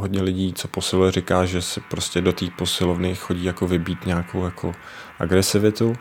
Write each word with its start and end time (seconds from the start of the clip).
hodně 0.00 0.22
lidí, 0.22 0.52
co 0.52 0.68
posiluje, 0.68 1.12
říká, 1.12 1.44
že 1.44 1.62
se 1.62 1.80
prostě 1.80 2.20
do 2.20 2.32
té 2.32 2.46
posilovny 2.58 3.14
chodí 3.14 3.44
jako 3.44 3.66
vybít 3.66 4.06
nějakou 4.06 4.44
jako 4.44 4.72
agresivitu. 5.18 5.94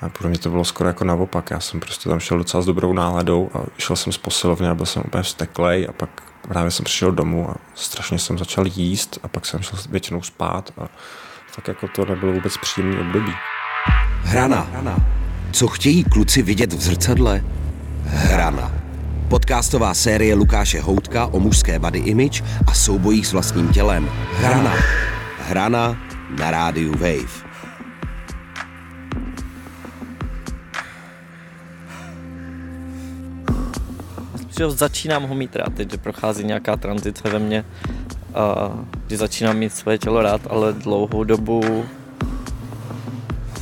A 0.00 0.08
pro 0.08 0.28
mě 0.28 0.38
to 0.38 0.50
bylo 0.50 0.64
skoro 0.64 0.88
jako 0.88 1.04
naopak. 1.04 1.50
Já 1.50 1.60
jsem 1.60 1.80
prostě 1.80 2.08
tam 2.08 2.20
šel 2.20 2.38
docela 2.38 2.62
s 2.62 2.66
dobrou 2.66 2.92
náladou 2.92 3.50
a 3.54 3.58
šel 3.78 3.96
jsem 3.96 4.12
z 4.12 4.18
posilovny 4.18 4.68
a 4.68 4.74
byl 4.74 4.86
jsem 4.86 5.02
úplně 5.06 5.22
vzteklej 5.22 5.86
a 5.88 5.92
pak 5.92 6.22
právě 6.48 6.70
jsem 6.70 6.84
přišel 6.84 7.12
domů 7.12 7.50
a 7.50 7.54
strašně 7.74 8.18
jsem 8.18 8.38
začal 8.38 8.66
jíst 8.66 9.18
a 9.22 9.28
pak 9.28 9.46
jsem 9.46 9.62
šel 9.62 9.78
většinou 9.90 10.22
spát 10.22 10.72
a 10.78 10.88
tak 11.56 11.68
jako 11.68 11.88
to 11.88 12.04
nebylo 12.04 12.32
vůbec 12.32 12.56
příjemný 12.56 12.98
období. 12.98 13.32
Hrana. 14.22 14.66
Co 15.52 15.68
chtějí 15.68 16.04
kluci 16.04 16.42
vidět 16.42 16.72
v 16.72 16.80
zrcadle? 16.80 17.44
Hrana. 18.04 18.87
Podcastová 19.28 19.94
série 19.94 20.34
Lukáše 20.34 20.80
Houtka 20.80 21.26
o 21.26 21.40
mužské 21.40 21.78
body 21.78 21.98
image 21.98 22.40
a 22.66 22.74
soubojích 22.74 23.26
s 23.26 23.32
vlastním 23.32 23.68
tělem. 23.68 24.08
Hrana. 24.34 24.72
Hrana 25.38 25.96
na 26.38 26.50
rádiu 26.50 26.92
Wave. 26.92 27.48
že 34.58 34.70
začínám 34.70 35.22
ho 35.22 35.34
mít 35.34 35.56
rád, 35.56 35.74
teď, 35.74 35.90
že 35.90 35.96
prochází 35.96 36.44
nějaká 36.44 36.76
tranzice 36.76 37.28
ve 37.30 37.38
mně 37.38 37.64
a 38.34 38.72
že 39.10 39.16
začínám 39.16 39.56
mít 39.56 39.72
své 39.72 39.98
tělo 39.98 40.22
rád, 40.22 40.40
ale 40.50 40.72
dlouhou 40.72 41.24
dobu 41.24 41.84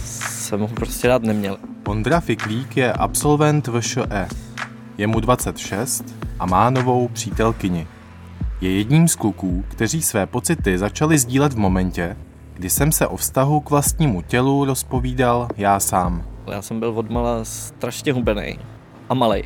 jsem 0.04 0.60
ho 0.60 0.68
prostě 0.68 1.08
rád 1.08 1.22
neměl. 1.22 1.58
Ondra 1.86 2.20
Fiklík 2.20 2.76
je 2.76 2.92
absolvent 2.92 3.68
VŠE. 3.68 4.45
Je 4.98 5.06
mu 5.06 5.20
26 5.20 6.04
a 6.38 6.46
má 6.46 6.70
novou 6.70 7.08
přítelkyni. 7.08 7.86
Je 8.60 8.76
jedním 8.76 9.08
z 9.08 9.16
kluků, 9.16 9.64
kteří 9.68 10.02
své 10.02 10.26
pocity 10.26 10.78
začali 10.78 11.18
sdílet 11.18 11.52
v 11.52 11.58
momentě, 11.58 12.16
kdy 12.54 12.70
jsem 12.70 12.92
se 12.92 13.06
o 13.06 13.16
vztahu 13.16 13.60
k 13.60 13.70
vlastnímu 13.70 14.22
tělu 14.22 14.64
rozpovídal 14.64 15.48
já 15.56 15.80
sám. 15.80 16.24
Já 16.52 16.62
jsem 16.62 16.80
byl 16.80 16.98
odmala 16.98 17.44
strašně 17.44 18.12
hubený 18.12 18.58
a 19.08 19.14
malej. 19.14 19.44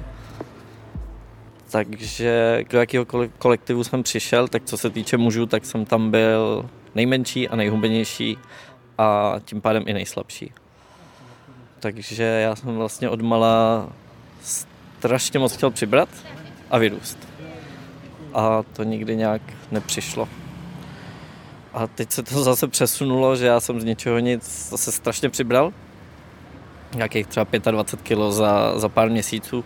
Takže 1.71 2.65
do 2.71 2.79
jakého 2.79 3.07
kolektivu 3.39 3.85
jsem 3.85 4.03
přišel, 4.03 4.49
tak 4.49 4.63
co 4.65 4.77
se 4.77 4.91
týče 4.91 5.17
mužů, 5.17 5.47
tak 5.47 5.65
jsem 5.65 5.85
tam 5.85 6.11
byl 6.11 6.69
nejmenší 6.95 7.49
a 7.49 7.57
nejhubenější 7.57 8.39
a 8.99 9.35
tím 9.45 9.61
pádem 9.61 9.83
i 9.87 9.93
nejslabší. 9.93 10.53
Takže 11.81 12.25
já 12.25 12.57
jsem 12.57 12.77
vlastně 12.77 13.09
odmala 13.09 13.89
strašně 15.01 15.39
moc 15.39 15.57
chtěl 15.57 15.71
přibrat 15.71 16.09
a 16.71 16.79
vyrůst. 16.79 17.19
A 18.35 18.63
to 18.63 18.83
nikdy 18.83 19.17
nějak 19.17 19.43
nepřišlo. 19.71 20.29
A 21.73 21.87
teď 21.87 22.11
se 22.11 22.23
to 22.23 22.43
zase 22.43 22.69
přesunulo, 22.69 23.37
že 23.37 23.47
já 23.47 23.61
jsem 23.61 23.81
z 23.81 23.85
ničeho 23.85 24.19
nic 24.19 24.69
zase 24.71 24.93
strašně 24.93 25.29
přibral. 25.29 25.73
Nějakých 26.95 27.27
třeba 27.27 27.47
25 27.71 28.17
kg 28.17 28.33
za, 28.33 28.79
za 28.79 28.89
pár 28.89 29.11
měsíců. 29.11 29.65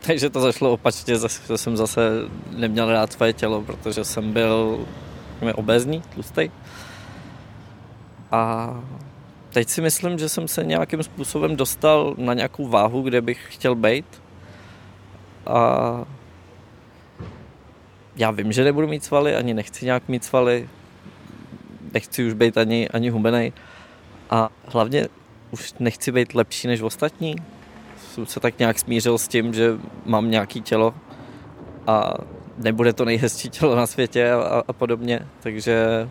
Takže 0.00 0.30
to 0.30 0.40
zašlo 0.40 0.72
opačně, 0.72 1.14
že 1.48 1.58
jsem 1.58 1.76
zase 1.76 2.10
neměl 2.50 2.92
rád 2.92 3.12
své 3.12 3.32
tělo, 3.32 3.62
protože 3.62 4.04
jsem 4.04 4.32
byl 4.32 4.86
obézní, 5.54 6.00
tlustý. 6.14 6.50
A 8.30 8.74
teď 9.52 9.68
si 9.68 9.80
myslím, 9.80 10.18
že 10.18 10.28
jsem 10.28 10.48
se 10.48 10.64
nějakým 10.64 11.02
způsobem 11.02 11.56
dostal 11.56 12.14
na 12.18 12.34
nějakou 12.34 12.68
váhu, 12.68 13.02
kde 13.02 13.20
bych 13.20 13.46
chtěl 13.48 13.74
být. 13.74 14.22
A 15.46 16.04
já 18.16 18.30
vím, 18.30 18.52
že 18.52 18.64
nebudu 18.64 18.86
mít 18.86 19.04
svaly, 19.04 19.36
ani 19.36 19.54
nechci 19.54 19.84
nějak 19.84 20.08
mít 20.08 20.24
svaly. 20.24 20.68
Nechci 21.94 22.26
už 22.26 22.32
být 22.32 22.58
ani, 22.58 22.88
ani 22.88 23.10
hubenej. 23.10 23.52
A 24.30 24.48
hlavně 24.66 25.08
už 25.50 25.74
nechci 25.78 26.12
být 26.12 26.34
lepší 26.34 26.68
než 26.68 26.80
ostatní 26.80 27.36
jsem 28.10 28.26
se 28.26 28.40
tak 28.40 28.58
nějak 28.58 28.78
smířil 28.78 29.18
s 29.18 29.28
tím, 29.28 29.54
že 29.54 29.78
mám 30.04 30.30
nějaký 30.30 30.60
tělo 30.60 30.94
a 31.86 32.14
nebude 32.58 32.92
to 32.92 33.04
nejhezčí 33.04 33.50
tělo 33.50 33.76
na 33.76 33.86
světě 33.86 34.32
a, 34.32 34.62
a 34.68 34.72
podobně, 34.72 35.26
takže 35.40 36.08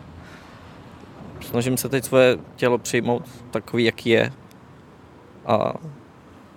snažím 1.40 1.76
se 1.76 1.88
teď 1.88 2.04
svoje 2.04 2.38
tělo 2.56 2.78
přijmout 2.78 3.22
takový, 3.50 3.84
jaký 3.84 4.10
je 4.10 4.32
a 5.46 5.74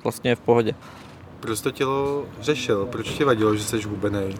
vlastně 0.03 0.31
je 0.31 0.35
v 0.35 0.39
pohodě. 0.39 0.73
Proč 1.39 1.61
to 1.61 1.71
tělo 1.71 2.25
řešil? 2.41 2.85
Proč 2.85 3.09
ti 3.09 3.23
vadilo, 3.23 3.55
že 3.55 3.63
jsi 3.63 3.81
hubený? 3.81 4.35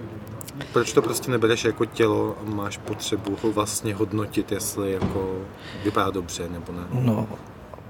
Proč 0.73 0.93
to 0.93 1.01
prostě 1.01 1.31
nebereš 1.31 1.65
jako 1.65 1.85
tělo 1.85 2.35
a 2.41 2.49
máš 2.49 2.77
potřebu 2.77 3.37
ho 3.43 3.51
vlastně 3.51 3.93
hodnotit, 3.93 4.51
jestli 4.51 4.91
jako 4.91 5.41
vypadá 5.83 6.09
dobře 6.09 6.49
nebo 6.49 6.71
ne? 6.71 6.83
No, 6.91 7.27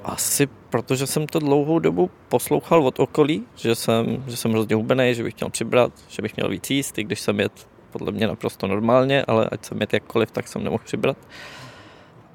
asi 0.04 0.48
protože 0.70 1.08
jsem 1.08 1.28
to 1.28 1.40
dlouhou 1.40 1.80
dobu 1.80 2.10
poslouchal 2.30 2.88
od 2.88 3.00
okolí, 3.00 3.44
že 3.56 3.76
jsem, 3.76 4.24
že 4.28 4.38
jsem 4.38 4.52
hrozně 4.52 4.76
hubený, 4.76 5.16
že 5.16 5.24
bych 5.24 5.36
měl 5.40 5.50
přibrat, 5.50 5.92
že 6.08 6.22
bych 6.22 6.36
měl 6.36 6.50
víc 6.50 6.70
jíst, 6.70 6.98
i 6.98 7.04
když 7.04 7.20
jsem 7.20 7.40
jet 7.40 7.68
podle 7.92 8.12
mě 8.12 8.28
naprosto 8.28 8.68
normálně, 8.68 9.26
ale 9.26 9.50
ať 9.52 9.66
jsem 9.66 9.82
jet 9.82 9.94
jakkoliv, 9.94 10.32
tak 10.32 10.48
jsem 10.48 10.64
nemohl 10.64 10.84
přibrat. 10.86 11.18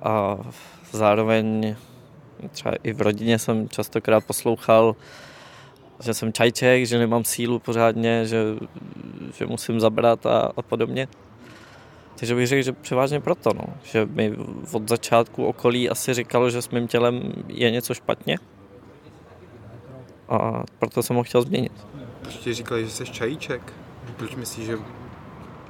A 0.03 0.38
zároveň 0.92 1.76
třeba 2.50 2.75
i 2.82 2.92
v 2.92 3.00
rodině 3.00 3.38
jsem 3.38 3.69
častokrát 3.69 4.25
poslouchal, 4.25 4.97
že 6.03 6.14
jsem 6.14 6.32
čajček, 6.32 6.86
že 6.86 6.98
nemám 6.98 7.25
sílu 7.25 7.59
pořádně, 7.59 8.26
že, 8.26 8.38
že 9.34 9.47
musím 9.47 9.81
zabrat 9.81 10.26
a, 10.26 10.53
a 10.56 10.62
podobně. 10.62 11.08
Takže 12.19 12.34
bych 12.34 12.47
řekl, 12.47 12.62
že 12.62 12.72
převážně 12.72 13.20
proto, 13.20 13.50
no. 13.54 13.64
že 13.82 14.06
mi 14.06 14.37
od 14.72 14.88
začátku 14.88 15.44
okolí 15.44 15.91
asi 15.91 16.14
říkalo, 16.14 16.50
že 16.50 16.62
s 16.62 16.70
mým 16.70 16.88
tělem 16.88 17.32
je 17.48 17.70
něco 17.70 17.94
špatně 17.94 18.38
a 20.28 20.62
proto 20.78 21.03
jsem 21.03 21.16
ho 21.16 21.22
chtěl 21.22 21.42
změnit. 21.42 21.72
Ti 22.28 22.54
říkali, 22.54 22.84
že 22.84 22.91
jsi 22.91 23.04
čajíček? 23.04 23.72
Proč 24.16 24.34
myslíš, 24.34 24.66
že 24.66 24.78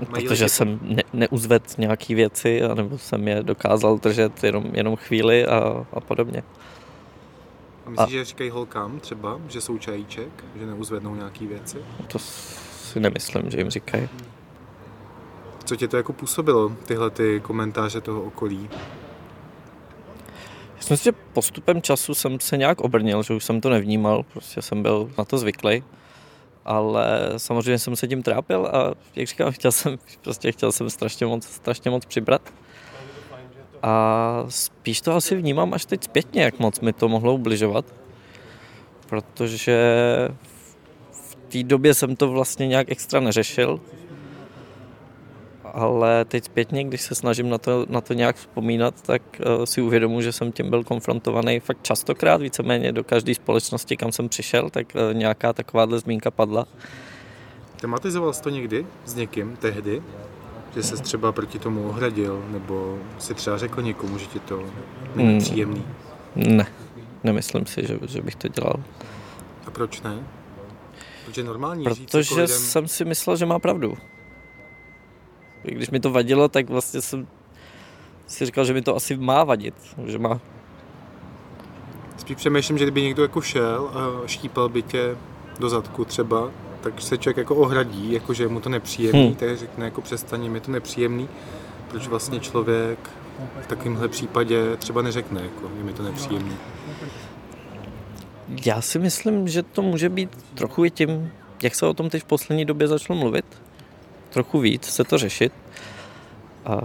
Protože 0.06 0.48
jsem 0.48 0.78
ne, 0.82 1.02
neuzvedl 1.12 1.64
nějaký 1.78 2.14
věci, 2.14 2.60
nebo 2.74 2.98
jsem 2.98 3.28
je 3.28 3.42
dokázal 3.42 3.98
držet 3.98 4.44
jenom, 4.44 4.64
jenom 4.72 4.96
chvíli 4.96 5.46
a, 5.46 5.86
a 5.92 6.00
podobně. 6.00 6.42
A 7.86 7.90
myslíš, 7.90 8.14
a... 8.14 8.18
že 8.18 8.24
říkají 8.24 8.50
holkám 8.50 9.00
třeba, 9.00 9.40
že 9.48 9.60
jsou 9.60 9.78
čajíček, 9.78 10.44
že 10.56 10.66
neuzvednou 10.66 11.14
nějaký 11.14 11.46
věci? 11.46 11.78
To 12.06 12.18
si 12.18 13.00
nemyslím, 13.00 13.50
že 13.50 13.58
jim 13.58 13.70
říkají. 13.70 14.08
Co 15.64 15.76
tě 15.76 15.88
to 15.88 15.96
jako 15.96 16.12
působilo, 16.12 16.72
tyhle 16.86 17.10
ty 17.10 17.40
komentáře 17.40 18.00
toho 18.00 18.22
okolí? 18.22 18.70
Já 20.68 20.76
myslím, 20.90 20.96
že 20.96 21.18
postupem 21.32 21.82
času 21.82 22.14
jsem 22.14 22.40
se 22.40 22.56
nějak 22.56 22.80
obrnil, 22.80 23.22
že 23.22 23.34
už 23.34 23.44
jsem 23.44 23.60
to 23.60 23.70
nevnímal, 23.70 24.22
prostě 24.22 24.62
jsem 24.62 24.82
byl 24.82 25.10
na 25.18 25.24
to 25.24 25.38
zvyklý. 25.38 25.84
Ale 26.70 27.32
samozřejmě 27.36 27.78
jsem 27.78 27.96
se 27.96 28.08
tím 28.08 28.22
trápil 28.22 28.66
a 28.66 28.94
jak 29.16 29.28
říkám, 29.28 29.52
chtěl 29.52 29.72
jsem, 29.72 29.98
prostě 30.22 30.52
chtěl 30.52 30.72
jsem 30.72 30.90
strašně 30.90 31.26
moc, 31.26 31.46
strašně 31.46 31.90
moc 31.90 32.04
přibrat. 32.04 32.42
A 33.82 34.44
spíš 34.48 35.00
to 35.00 35.14
asi 35.14 35.36
vnímám 35.36 35.74
až 35.74 35.84
teď 35.84 36.04
zpětně, 36.04 36.42
jak 36.42 36.58
moc 36.58 36.80
mi 36.80 36.92
to 36.92 37.08
mohlo 37.08 37.34
ubližovat. 37.34 37.84
Protože 39.08 39.78
v 41.10 41.34
té 41.34 41.62
době 41.62 41.94
jsem 41.94 42.16
to 42.16 42.28
vlastně 42.28 42.66
nějak 42.66 42.90
extra 42.90 43.20
neřešil 43.20 43.80
ale 45.74 46.24
teď 46.24 46.44
zpětně, 46.44 46.84
když 46.84 47.02
se 47.02 47.14
snažím 47.14 47.48
na 47.48 47.58
to, 47.58 47.86
na 47.88 48.00
to 48.00 48.14
nějak 48.14 48.36
vzpomínat, 48.36 49.02
tak 49.02 49.22
uh, 49.58 49.64
si 49.64 49.82
uvědomuji, 49.82 50.20
že 50.20 50.32
jsem 50.32 50.52
tím 50.52 50.70
byl 50.70 50.84
konfrontovaný 50.84 51.60
fakt 51.60 51.82
častokrát, 51.82 52.40
víceméně 52.40 52.92
do 52.92 53.04
každé 53.04 53.34
společnosti, 53.34 53.96
kam 53.96 54.12
jsem 54.12 54.28
přišel, 54.28 54.70
tak 54.70 54.86
uh, 54.94 55.14
nějaká 55.14 55.52
takováhle 55.52 55.98
zmínka 55.98 56.30
padla. 56.30 56.66
Tematizoval 57.80 58.32
jsi 58.32 58.42
to 58.42 58.50
někdy 58.50 58.86
s 59.04 59.14
někým 59.14 59.56
tehdy? 59.56 60.02
Že 60.74 60.82
se 60.82 60.96
třeba 60.96 61.32
proti 61.32 61.58
tomu 61.58 61.88
ohradil, 61.88 62.44
nebo 62.50 62.98
si 63.18 63.34
třeba 63.34 63.58
řekl 63.58 63.82
někomu, 63.82 64.18
že 64.18 64.26
ti 64.26 64.40
to 64.40 64.62
není 65.14 65.30
hmm. 65.30 65.38
příjemný? 65.38 65.84
Ne, 66.36 66.66
nemyslím 67.24 67.66
si, 67.66 67.86
že, 67.86 67.98
že 68.08 68.22
bych 68.22 68.36
to 68.36 68.48
dělal. 68.48 68.76
A 69.66 69.70
proč 69.70 70.02
ne? 70.02 70.18
Protože 71.26 71.44
normální 71.44 71.84
Protože 71.84 72.00
říct, 72.00 72.14
jako 72.14 72.34
lidem... 72.34 72.48
jsem 72.48 72.88
si 72.88 73.04
myslel, 73.04 73.36
že 73.36 73.46
má 73.46 73.58
pravdu. 73.58 73.96
Když 75.70 75.90
mi 75.90 76.00
to 76.00 76.10
vadilo, 76.10 76.48
tak 76.48 76.70
vlastně 76.70 77.00
jsem 77.00 77.26
si 78.26 78.46
říkal, 78.46 78.64
že 78.64 78.74
mi 78.74 78.82
to 78.82 78.96
asi 78.96 79.16
má 79.16 79.44
vadit. 79.44 79.74
Že 80.06 80.18
má... 80.18 80.40
Spíš 82.16 82.36
přemýšlím, 82.36 82.78
že 82.78 82.84
kdyby 82.84 83.02
někdo 83.02 83.22
jako 83.22 83.40
šel 83.40 83.90
a 83.94 84.26
štípal 84.26 84.68
by 84.68 84.82
tě 84.82 85.16
do 85.58 85.68
zadku 85.68 86.04
třeba, 86.04 86.50
tak 86.80 87.00
se 87.02 87.18
člověk 87.18 87.36
jako 87.36 87.56
ohradí, 87.56 88.12
jako 88.12 88.34
že 88.34 88.44
je 88.44 88.48
mu 88.48 88.60
to 88.60 88.68
nepříjemný, 88.68 89.26
hmm. 89.26 89.34
tak 89.34 89.58
řekne 89.58 89.84
jako 89.84 90.00
přestaň, 90.00 90.50
mi 90.50 90.60
to 90.60 90.70
nepříjemný. 90.72 91.28
Proč 91.90 92.06
vlastně 92.06 92.40
člověk 92.40 92.98
v 93.60 93.66
takovémhle 93.66 94.08
případě 94.08 94.76
třeba 94.76 95.02
neřekne, 95.02 95.42
jako 95.42 95.70
je 95.78 95.84
mi 95.84 95.92
to 95.92 96.02
nepříjemný? 96.02 96.56
Já 98.66 98.80
si 98.80 98.98
myslím, 98.98 99.48
že 99.48 99.62
to 99.62 99.82
může 99.82 100.08
být 100.08 100.30
trochu 100.54 100.84
i 100.84 100.90
tím, 100.90 101.32
jak 101.62 101.74
se 101.74 101.86
o 101.86 101.94
tom 101.94 102.10
teď 102.10 102.22
v 102.22 102.26
poslední 102.26 102.64
době 102.64 102.88
začalo 102.88 103.18
mluvit, 103.18 103.44
trochu 104.30 104.60
víc 104.60 104.84
se 104.84 105.04
to 105.04 105.18
řešit. 105.18 105.52
A 106.64 106.80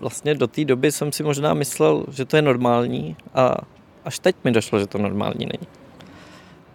vlastně 0.00 0.34
do 0.34 0.46
té 0.46 0.64
doby 0.64 0.92
jsem 0.92 1.12
si 1.12 1.22
možná 1.22 1.54
myslel, 1.54 2.04
že 2.10 2.24
to 2.24 2.36
je 2.36 2.42
normální 2.42 3.16
a 3.34 3.54
až 4.04 4.18
teď 4.18 4.36
mi 4.44 4.50
došlo, 4.50 4.78
že 4.78 4.86
to 4.86 4.98
normální 4.98 5.46
není. 5.46 5.68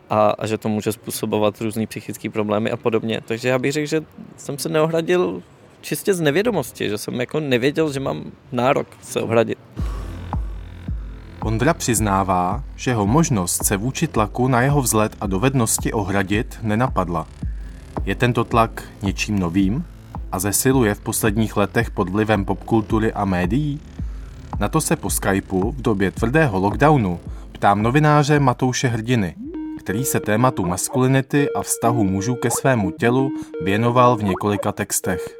A, 0.09 0.29
a 0.29 0.47
že 0.47 0.57
to 0.57 0.69
může 0.69 0.91
způsobovat 0.91 1.61
různé 1.61 1.87
psychické 1.87 2.29
problémy 2.29 2.71
a 2.71 2.77
podobně. 2.77 3.21
Takže 3.25 3.49
já 3.49 3.59
bych 3.59 3.71
řekl, 3.71 3.87
že 3.87 4.03
jsem 4.37 4.57
se 4.57 4.69
neohradil 4.69 5.43
čistě 5.81 6.13
z 6.13 6.21
nevědomosti, 6.21 6.89
že 6.89 6.97
jsem 6.97 7.19
jako 7.19 7.39
nevěděl, 7.39 7.93
že 7.93 7.99
mám 7.99 8.31
nárok 8.51 8.87
se 9.01 9.21
ohradit. 9.21 9.57
Ondra 11.41 11.73
přiznává, 11.73 12.63
že 12.75 12.93
ho 12.93 13.07
možnost 13.07 13.65
se 13.65 13.77
vůči 13.77 14.07
tlaku 14.07 14.47
na 14.47 14.61
jeho 14.61 14.81
vzhled 14.81 15.15
a 15.21 15.27
dovednosti 15.27 15.93
ohradit 15.93 16.59
nenapadla. 16.61 17.27
Je 18.07 18.15
tento 18.15 18.43
tlak 18.43 18.83
něčím 19.01 19.39
novým 19.39 19.85
a 20.31 20.39
zesiluje 20.39 20.93
v 20.93 20.99
posledních 20.99 21.57
letech 21.57 21.91
pod 21.91 22.09
vlivem 22.09 22.45
popkultury 22.45 23.13
a 23.13 23.25
médií? 23.25 23.79
Na 24.59 24.69
to 24.69 24.81
se 24.81 24.95
po 24.95 25.09
Skypeu 25.09 25.71
v 25.71 25.81
době 25.81 26.11
tvrdého 26.11 26.59
lockdownu 26.59 27.19
ptám 27.51 27.83
novináře 27.83 28.39
Matouše 28.39 28.87
Hrdiny, 28.87 29.35
který 29.79 30.05
se 30.05 30.19
tématu 30.19 30.65
maskulinity 30.65 31.47
a 31.55 31.61
vztahu 31.61 32.03
mužů 32.03 32.35
ke 32.35 32.51
svému 32.51 32.91
tělu 32.91 33.31
věnoval 33.63 34.15
v 34.15 34.23
několika 34.23 34.71
textech. 34.71 35.37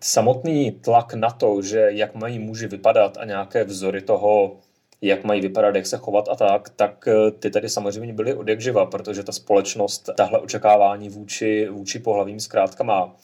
Samotný 0.00 0.72
tlak 0.72 1.14
na 1.14 1.30
to, 1.30 1.62
že 1.62 1.86
jak 1.88 2.14
mají 2.14 2.38
muži 2.38 2.66
vypadat 2.66 3.16
a 3.16 3.24
nějaké 3.24 3.64
vzory 3.64 4.02
toho, 4.02 4.56
jak 5.02 5.24
mají 5.24 5.40
vypadat, 5.40 5.74
jak 5.74 5.86
se 5.86 5.96
chovat 5.96 6.28
a 6.28 6.34
tak, 6.34 6.68
tak 6.68 7.08
eh, 7.08 7.30
ty 7.30 7.50
tady 7.50 7.68
samozřejmě 7.68 8.12
byly 8.12 8.34
od 8.34 8.48
jak 8.48 8.60
živa, 8.60 8.86
protože 8.86 9.22
ta 9.22 9.32
společnost 9.32 10.10
tahle 10.16 10.38
očekávání 10.38 11.08
vůči, 11.08 11.68
vůči 11.70 11.98
pohlavím 11.98 12.40
zkrátka 12.40 12.84
má. 12.84 13.16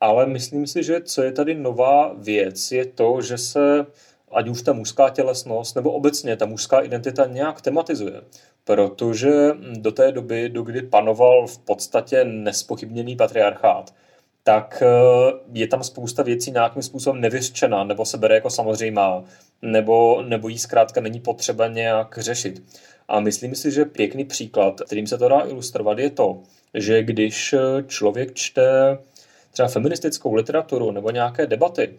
Ale 0.00 0.26
myslím 0.26 0.66
si, 0.66 0.82
že 0.82 1.00
co 1.00 1.22
je 1.22 1.32
tady 1.32 1.54
nová 1.54 2.14
věc, 2.18 2.72
je 2.72 2.84
to, 2.84 3.20
že 3.20 3.38
se 3.38 3.86
ať 4.32 4.48
už 4.48 4.62
ta 4.62 4.72
mužská 4.72 5.08
tělesnost 5.08 5.76
nebo 5.76 5.92
obecně 5.92 6.36
ta 6.36 6.46
mužská 6.46 6.80
identita 6.80 7.26
nějak 7.26 7.60
tematizuje. 7.60 8.20
Protože 8.64 9.30
do 9.78 9.92
té 9.92 10.12
doby, 10.12 10.48
do 10.48 10.62
kdy 10.62 10.82
panoval 10.82 11.46
v 11.46 11.58
podstatě 11.58 12.24
nespochybněný 12.24 13.16
patriarchát, 13.16 13.94
tak 14.46 14.82
eh, 14.82 15.32
je 15.52 15.66
tam 15.66 15.84
spousta 15.84 16.22
věcí 16.22 16.50
nějakým 16.50 16.82
způsobem 16.82 17.20
nevyřčená, 17.20 17.84
nebo 17.84 18.04
se 18.04 18.18
bere 18.18 18.34
jako 18.34 18.50
samozřejmá, 18.50 19.24
nebo, 19.62 20.22
nebo 20.22 20.48
jí 20.48 20.58
zkrátka 20.58 21.00
není 21.00 21.20
potřeba 21.20 21.66
nějak 21.66 22.18
řešit. 22.18 22.62
A 23.08 23.20
myslím 23.20 23.54
si, 23.54 23.70
že 23.70 23.84
pěkný 23.84 24.24
příklad, 24.24 24.80
kterým 24.80 25.06
se 25.06 25.18
to 25.18 25.28
dá 25.28 25.40
ilustrovat, 25.40 25.98
je 25.98 26.10
to, 26.10 26.38
že 26.74 27.02
když 27.02 27.54
člověk 27.86 28.34
čte 28.34 28.98
třeba 29.52 29.68
feministickou 29.68 30.34
literaturu 30.34 30.90
nebo 30.90 31.10
nějaké 31.10 31.46
debaty, 31.46 31.94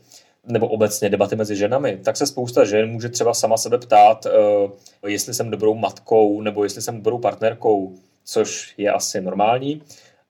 nebo 0.46 0.68
obecně 0.68 1.10
debaty 1.10 1.36
mezi 1.36 1.56
ženami, 1.56 2.00
tak 2.04 2.18
se 2.18 2.28
spousta 2.28 2.66
žen 2.66 2.90
může 2.90 3.10
třeba 3.10 3.34
sama 3.34 3.58
sebe 3.58 3.78
ptát, 3.78 4.26
uh, 4.26 5.10
jestli 5.10 5.34
jsem 5.34 5.52
dobrou 5.52 5.76
matkou 5.76 6.42
nebo 6.42 6.64
jestli 6.64 6.82
jsem 6.82 6.98
dobrou 6.98 7.18
partnerkou, 7.18 7.96
což 8.26 8.74
je 8.78 8.92
asi 8.92 9.22
normální 9.22 9.82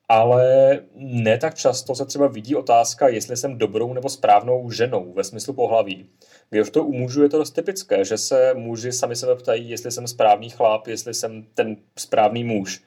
ale 0.10 0.80
ne 0.96 1.38
tak 1.38 1.56
často 1.56 1.96
se 1.96 2.06
třeba 2.06 2.28
vidí 2.28 2.56
otázka, 2.56 3.08
jestli 3.08 3.38
jsem 3.38 3.58
dobrou 3.58 3.94
nebo 3.94 4.10
správnou 4.10 4.72
ženou 4.72 5.14
ve 5.14 5.24
smyslu 5.24 5.54
pohlaví. 5.54 6.10
Když 6.50 6.70
to 6.70 6.84
u 6.84 6.94
mužů 6.94 7.24
je 7.24 7.30
to 7.30 7.38
dost 7.38 7.52
typické, 7.52 8.06
že 8.06 8.18
se 8.18 8.54
muži 8.54 8.92
sami 8.92 9.16
sebe 9.16 9.36
ptají, 9.36 9.70
jestli 9.70 9.92
jsem 9.92 10.08
správný 10.08 10.50
chlap, 10.50 10.88
jestli 10.88 11.14
jsem 11.14 11.46
ten 11.54 11.78
správný 11.98 12.44
muž. 12.44 12.84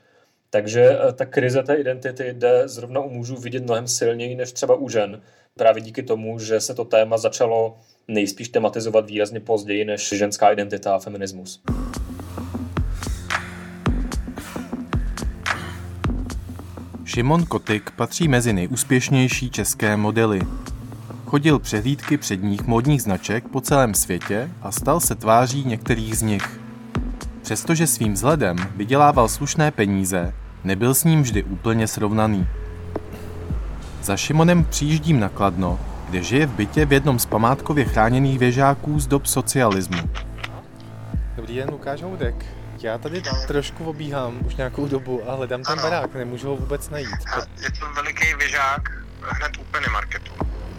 Takže 0.50 0.98
eh, 1.08 1.12
ta 1.12 1.26
krize 1.26 1.62
té 1.62 1.74
identity 1.74 2.32
jde 2.32 2.68
zrovna 2.68 3.00
u 3.00 3.10
mužů 3.10 3.36
vidět 3.36 3.62
mnohem 3.62 3.88
silněji 3.88 4.36
než 4.36 4.52
třeba 4.52 4.74
u 4.74 4.88
žen. 4.88 5.22
Právě 5.56 5.82
díky 5.82 6.02
tomu, 6.02 6.38
že 6.38 6.60
se 6.60 6.74
to 6.74 6.84
téma 6.84 7.18
začalo 7.18 7.78
nejspíš 8.08 8.48
tematizovat 8.48 9.06
výrazně 9.06 9.40
později 9.40 9.84
než 9.84 10.08
ženská 10.08 10.52
identita 10.52 10.94
a 10.94 10.98
feminismus. 10.98 11.62
Šimon 17.10 17.46
Kotik 17.46 17.90
patří 17.90 18.28
mezi 18.28 18.52
nejúspěšnější 18.52 19.50
české 19.50 19.96
modely. 19.96 20.40
Chodil 21.26 21.58
přehlídky 21.58 22.16
předních 22.16 22.66
módních 22.66 23.02
značek 23.02 23.48
po 23.48 23.60
celém 23.60 23.94
světě 23.94 24.50
a 24.62 24.72
stal 24.72 25.00
se 25.00 25.14
tváří 25.14 25.64
některých 25.64 26.18
z 26.18 26.22
nich. 26.22 26.60
Přestože 27.42 27.86
svým 27.86 28.12
vzhledem 28.12 28.56
vydělával 28.76 29.28
slušné 29.28 29.70
peníze, 29.70 30.34
nebyl 30.64 30.94
s 30.94 31.04
ním 31.04 31.22
vždy 31.22 31.44
úplně 31.44 31.86
srovnaný. 31.86 32.46
Za 34.02 34.16
Šimonem 34.16 34.64
přijíždím 34.64 35.20
na 35.20 35.28
Kladno, 35.28 35.80
kde 36.08 36.22
žije 36.22 36.46
v 36.46 36.54
bytě 36.54 36.86
v 36.86 36.92
jednom 36.92 37.18
z 37.18 37.26
památkově 37.26 37.84
chráněných 37.84 38.38
věžáků 38.38 39.00
z 39.00 39.06
dob 39.06 39.26
socialismu. 39.26 39.98
Dobrý 41.36 41.56
den, 41.56 41.70
Lukáš 41.70 42.02
Houdek. 42.02 42.59
Já 42.82 42.98
tady 42.98 43.22
trošku 43.46 43.84
obíhám 43.84 44.38
už 44.46 44.56
nějakou 44.56 44.86
dobu 44.86 45.30
a 45.30 45.34
hledám 45.34 45.62
ten 45.62 45.72
ano. 45.72 45.82
barák, 45.82 46.14
nemůžu 46.14 46.48
ho 46.48 46.56
vůbec 46.56 46.90
najít. 46.90 47.08
Je 47.62 47.70
to 47.70 47.86
veliký 47.94 48.34
věžák 48.38 48.88
hned 49.20 49.56
u 49.60 49.64
Penny 49.64 49.86
Marketu. 49.92 50.32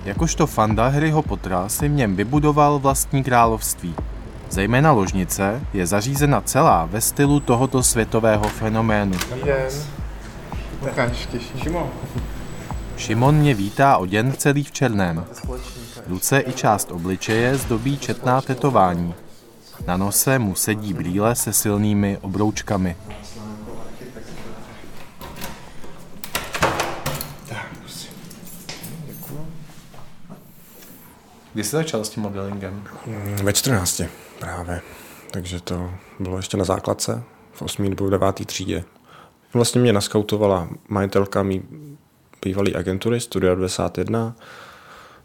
Jakožto 0.05 0.47
fanda 0.47 0.87
Harryho 0.87 1.21
Pottera 1.21 1.69
si 1.69 1.87
v 1.89 1.91
něm 1.91 2.15
vybudoval 2.15 2.79
vlastní 2.79 3.23
království. 3.23 3.95
Zejména 4.49 4.91
ložnice 4.91 5.61
je 5.73 5.87
zařízena 5.87 6.41
celá 6.41 6.85
ve 6.85 7.01
stylu 7.01 7.39
tohoto 7.39 7.83
světového 7.83 8.43
fenoménu. 8.43 9.17
Dobrý 9.29 9.43
den. 9.45 9.67
Lukáš, 10.81 11.25
těší. 11.25 11.59
Šimon. 11.63 11.89
Šimon 12.97 13.35
mě 13.35 13.53
vítá 13.53 13.97
oděn 13.97 14.33
celý 14.37 14.63
v 14.63 14.71
černém. 14.71 15.25
Ruce 16.07 16.43
i 16.47 16.53
část 16.53 16.91
obličeje 16.91 17.57
zdobí 17.57 17.97
četná 17.97 18.41
tetování. 18.41 19.13
Na 19.87 19.97
nose 19.97 20.39
mu 20.39 20.55
sedí 20.55 20.93
brýle 20.93 21.35
se 21.35 21.53
silnými 21.53 22.17
obroučkami. 22.21 22.95
Kdy 31.53 31.63
jsi 31.63 31.69
začal 31.69 32.03
s 32.03 32.09
tím 32.09 32.23
modelingem? 32.23 32.83
Ve 33.43 33.53
14 33.53 34.01
právě. 34.39 34.81
Takže 35.31 35.61
to 35.61 35.91
bylo 36.19 36.37
ještě 36.37 36.57
na 36.57 36.63
základce 36.63 37.23
v 37.53 37.61
8. 37.61 37.89
nebo 37.89 38.09
9. 38.09 38.45
třídě. 38.45 38.83
Vlastně 39.53 39.81
mě 39.81 39.93
naskautovala 39.93 40.69
majitelka 40.87 41.43
mý 41.43 41.63
bývalý 42.45 42.75
agentury 42.75 43.19
Studio 43.19 43.55
91 43.55 44.35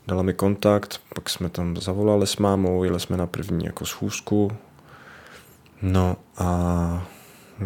dala 0.06 0.22
mi 0.22 0.34
kontakt, 0.34 1.00
pak 1.14 1.30
jsme 1.30 1.48
tam 1.48 1.76
zavolali 1.76 2.26
s 2.26 2.36
mámou, 2.36 2.84
jeli 2.84 3.00
jsme 3.00 3.16
na 3.16 3.26
první 3.26 3.64
jako 3.64 3.86
schůzku, 3.86 4.52
no 5.82 6.16
a 6.36 7.06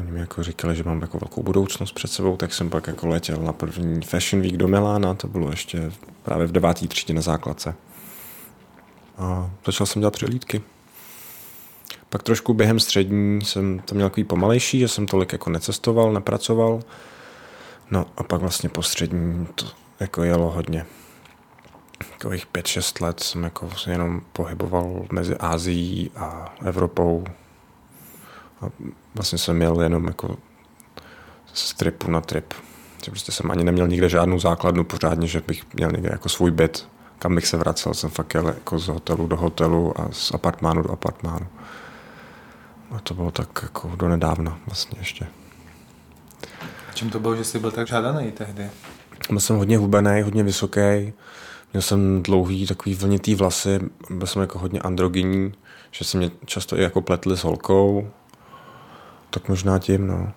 oni 0.01 0.11
mi 0.11 0.21
jako 0.21 0.43
říkali, 0.43 0.77
že 0.77 0.83
mám 0.83 1.01
jako 1.01 1.19
velkou 1.19 1.43
budoucnost 1.43 1.93
před 1.93 2.09
sebou, 2.09 2.37
tak 2.37 2.55
jsem 2.55 2.71
pak 2.71 2.87
jako 2.87 3.07
letěl 3.07 3.37
na 3.37 3.53
první 3.53 4.03
Fashion 4.03 4.43
Week 4.43 4.57
do 4.57 4.69
Milána, 4.69 5.15
to 5.15 5.29
bylo 5.29 5.51
ještě 5.51 5.93
právě 6.23 6.47
v 6.47 6.53
devátý 6.53 6.89
třídě 6.89 7.15
na 7.15 7.21
základce. 7.21 7.75
A 9.19 9.51
začal 9.67 9.87
jsem 9.87 10.01
dělat 10.01 10.15
přelídky. 10.15 10.63
Pak 12.09 12.23
trošku 12.23 12.55
během 12.55 12.81
střední 12.81 13.45
jsem 13.45 13.79
tam 13.79 13.97
měl 13.97 14.09
takový 14.09 14.25
pomalejší, 14.25 14.81
že 14.81 14.89
jsem 14.89 15.07
tolik 15.07 15.33
jako 15.33 15.51
necestoval, 15.51 16.13
nepracoval. 16.13 16.81
No 17.91 18.07
a 18.17 18.23
pak 18.23 18.41
vlastně 18.41 18.69
po 18.69 18.83
střední 18.83 19.47
to 19.55 19.67
jako 20.01 20.23
jelo 20.23 20.51
hodně 20.51 20.87
takových 22.21 22.47
5-6 22.47 23.05
let 23.05 23.21
jsem 23.21 23.43
jako 23.43 23.69
jenom 23.87 24.21
pohyboval 24.33 25.07
mezi 25.13 25.37
Ázií 25.37 26.11
a 26.17 26.55
Evropou. 26.65 27.25
A 28.61 28.67
vlastně 29.15 29.39
jsem 29.39 29.57
měl 29.57 29.81
jenom 29.81 30.07
jako 30.07 30.37
z 31.53 31.75
tripu 31.75 32.11
na 32.11 32.21
trip. 32.21 32.55
Že 33.05 33.11
prostě 33.11 33.33
jsem 33.33 33.51
ani 33.51 33.65
neměl 33.65 33.89
nikde 33.89 34.09
žádnou 34.09 34.39
základnu 34.39 34.85
pořádně, 34.85 35.27
že 35.27 35.43
bych 35.47 35.75
měl 35.75 35.91
někde 35.91 36.09
jako 36.13 36.29
svůj 36.29 36.51
byt, 36.51 36.89
kam 37.19 37.35
bych 37.35 37.47
se 37.47 37.57
vracel. 37.57 37.95
Jsem 37.95 38.11
fakt 38.11 38.35
jel 38.35 38.47
jako 38.49 38.79
z 38.79 38.89
hotelu 38.89 39.27
do 39.27 39.37
hotelu 39.37 40.01
a 40.01 40.09
z 40.13 40.35
apartmánu 40.35 40.83
do 40.83 40.91
apartmánu. 40.91 41.47
A 42.91 42.99
to 42.99 43.15
bylo 43.15 43.31
tak 43.31 43.49
jako 43.63 43.93
do 43.97 44.09
nedávna 44.09 44.59
vlastně 44.67 44.99
ještě. 44.99 45.27
Čím 46.95 47.11
to 47.11 47.21
bylo, 47.21 47.37
že 47.37 47.45
jsi 47.45 47.59
byl 47.59 47.71
tak 47.71 47.87
žádaný 47.87 48.33
tehdy? 48.33 48.71
Byl 49.29 49.41
jsem 49.41 49.57
hodně 49.57 49.79
hubený, 49.79 50.23
hodně 50.23 50.43
vysoký 50.43 51.13
Měl 51.73 51.83
jsem 51.83 52.23
dlouhý 52.23 52.67
takový 52.67 52.95
vlnitý 52.95 53.35
vlasy, 53.35 53.81
byl 54.11 54.27
jsem 54.27 54.43
jako 54.43 54.59
hodně 54.59 54.81
androgyní, 54.81 55.53
že 55.91 56.05
se 56.05 56.19
mě 56.19 56.31
často 56.45 56.79
i 56.79 56.83
jako 56.83 57.01
pletli 57.03 57.37
s 57.37 57.45
holkou. 57.45 58.11
Tak 59.31 59.49
možná 59.49 59.79
tím, 59.79 60.07
no. 60.07 60.33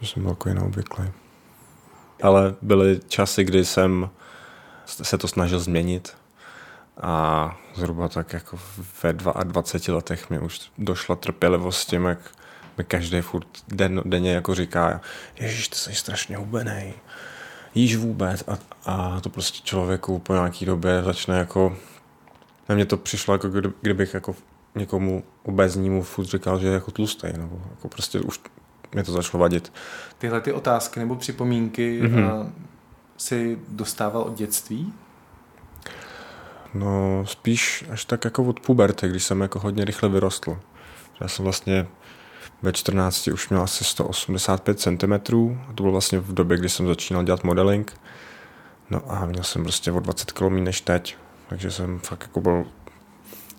Že 0.00 0.06
jsem 0.06 0.22
byl 0.22 0.30
jako 0.32 0.48
jiný 0.48 0.60
obvyklý. 0.60 1.04
Ale 2.22 2.54
byly 2.62 3.00
časy, 3.08 3.44
kdy 3.44 3.64
jsem 3.64 4.10
se 4.86 5.18
to 5.18 5.28
snažil 5.28 5.58
změnit 5.58 6.16
a 7.00 7.56
zhruba 7.74 8.08
tak 8.08 8.32
jako 8.32 8.58
ve 9.02 9.12
22 9.12 9.96
letech 9.96 10.30
mi 10.30 10.38
už 10.38 10.70
došla 10.78 11.16
trpělivost 11.16 11.80
s 11.80 11.86
tím, 11.86 12.04
jak 12.04 12.18
mi 12.78 12.84
každý 12.84 13.20
furt 13.20 13.46
den, 13.68 14.02
denně 14.04 14.32
jako 14.32 14.54
říká, 14.54 15.00
Ježíš, 15.36 15.68
ty 15.68 15.76
jsi 15.76 15.94
strašně 15.94 16.36
hubený 16.36 16.94
jíš 17.74 17.96
vůbec 17.96 18.44
a, 18.48 18.58
a 18.84 19.20
to 19.20 19.30
prostě 19.30 19.60
člověku 19.64 20.18
po 20.18 20.32
nějaký 20.32 20.64
době 20.64 21.02
začne 21.02 21.38
jako, 21.38 21.76
na 22.68 22.74
mě 22.74 22.86
to 22.86 22.96
přišlo 22.96 23.34
jako 23.34 23.48
kdy, 23.48 23.70
kdybych 23.80 24.14
jako 24.14 24.34
někomu 24.74 25.24
obeznímu 25.42 26.02
furt 26.02 26.24
říkal, 26.24 26.58
že 26.58 26.66
je 26.66 26.72
jako 26.72 26.90
tlustý, 26.90 27.26
nebo 27.36 27.62
jako 27.70 27.88
prostě 27.88 28.20
už 28.20 28.40
mě 28.94 29.04
to 29.04 29.12
začalo 29.12 29.40
vadit. 29.40 29.72
Tyhle 30.18 30.40
ty 30.40 30.52
otázky 30.52 31.00
nebo 31.00 31.16
připomínky 31.16 32.02
mm-hmm. 32.02 32.50
si 33.16 33.58
dostával 33.68 34.22
od 34.22 34.34
dětství? 34.34 34.92
No 36.74 37.24
spíš 37.26 37.84
až 37.90 38.04
tak 38.04 38.24
jako 38.24 38.44
od 38.44 38.60
puberty, 38.60 39.08
když 39.08 39.24
jsem 39.24 39.40
jako 39.40 39.58
hodně 39.58 39.84
rychle 39.84 40.08
vyrostl. 40.08 40.58
Já 41.20 41.28
jsem 41.28 41.42
vlastně 41.42 41.86
ve 42.62 42.72
14 42.72 43.28
už 43.28 43.48
měl 43.48 43.62
asi 43.62 43.84
185 43.84 44.80
cm. 44.80 45.12
A 45.12 45.72
to 45.74 45.82
bylo 45.82 45.92
vlastně 45.92 46.18
v 46.18 46.34
době, 46.34 46.58
kdy 46.58 46.68
jsem 46.68 46.86
začínal 46.86 47.24
dělat 47.24 47.44
modeling. 47.44 48.00
No 48.90 49.02
a 49.08 49.26
měl 49.26 49.44
jsem 49.44 49.62
prostě 49.62 49.92
o 49.92 50.00
20 50.00 50.32
kg 50.32 50.50
než 50.50 50.80
teď. 50.80 51.16
Takže 51.48 51.70
jsem 51.70 51.98
fakt 51.98 52.22
jako 52.22 52.40
byl 52.40 52.64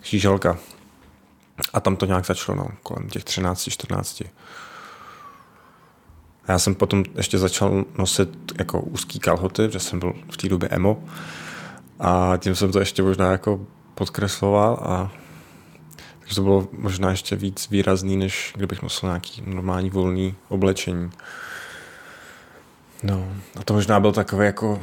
šíželka. 0.03 0.57
A 1.73 1.79
tam 1.79 1.95
to 1.95 2.05
nějak 2.05 2.25
začalo, 2.25 2.57
no, 2.57 2.67
kolem 2.83 3.09
těch 3.09 3.23
13-14. 3.23 4.25
Já 6.47 6.59
jsem 6.59 6.75
potom 6.75 7.03
ještě 7.15 7.37
začal 7.37 7.85
nosit 7.97 8.29
jako 8.57 8.81
úzký 8.81 9.19
kalhoty, 9.19 9.67
protože 9.67 9.79
jsem 9.79 9.99
byl 9.99 10.13
v 10.31 10.37
té 10.37 10.49
době 10.49 10.69
emo. 10.69 11.03
A 11.99 12.33
tím 12.37 12.55
jsem 12.55 12.71
to 12.71 12.79
ještě 12.79 13.03
možná 13.03 13.31
jako 13.31 13.59
podkresloval 13.95 14.79
a 14.81 15.11
takže 16.29 16.35
to 16.35 16.43
bylo 16.43 16.67
možná 16.71 17.09
ještě 17.09 17.35
víc 17.35 17.69
výrazný, 17.69 18.17
než 18.17 18.53
kdybych 18.55 18.81
nosil 18.81 19.09
nějaký 19.09 19.43
normální 19.45 19.89
volný 19.89 20.35
oblečení. 20.49 21.11
No, 23.03 23.33
a 23.59 23.63
to 23.63 23.73
možná 23.73 23.99
byl 23.99 24.11
takový 24.11 24.45
jako 24.45 24.81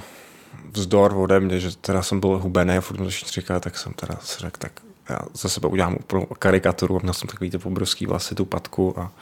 vzdor 0.73 1.15
ode 1.17 1.41
mě, 1.41 1.61
že 1.61 1.77
teda 1.77 2.03
jsem 2.03 2.21
byl 2.21 2.39
hubený 2.39 2.77
a 2.77 2.81
furt 2.81 3.01
mi 3.01 3.11
říká, 3.11 3.61
tak 3.61 3.79
jsem 3.79 3.93
teda 3.93 4.19
si 4.23 4.41
řekl, 4.41 4.59
tak 4.59 4.73
já 5.09 5.19
za 5.35 5.49
sebe 5.49 5.69
udělám 5.69 5.97
úplnou 6.01 6.27
karikaturu 6.39 6.97
a 6.97 7.01
měl 7.03 7.15
jsem 7.15 7.29
takový 7.29 7.51
ty 7.51 7.59
obrovský 7.65 8.07
vlasy, 8.07 8.35
tu 8.35 8.45
patku 8.45 8.99
a 9.01 9.13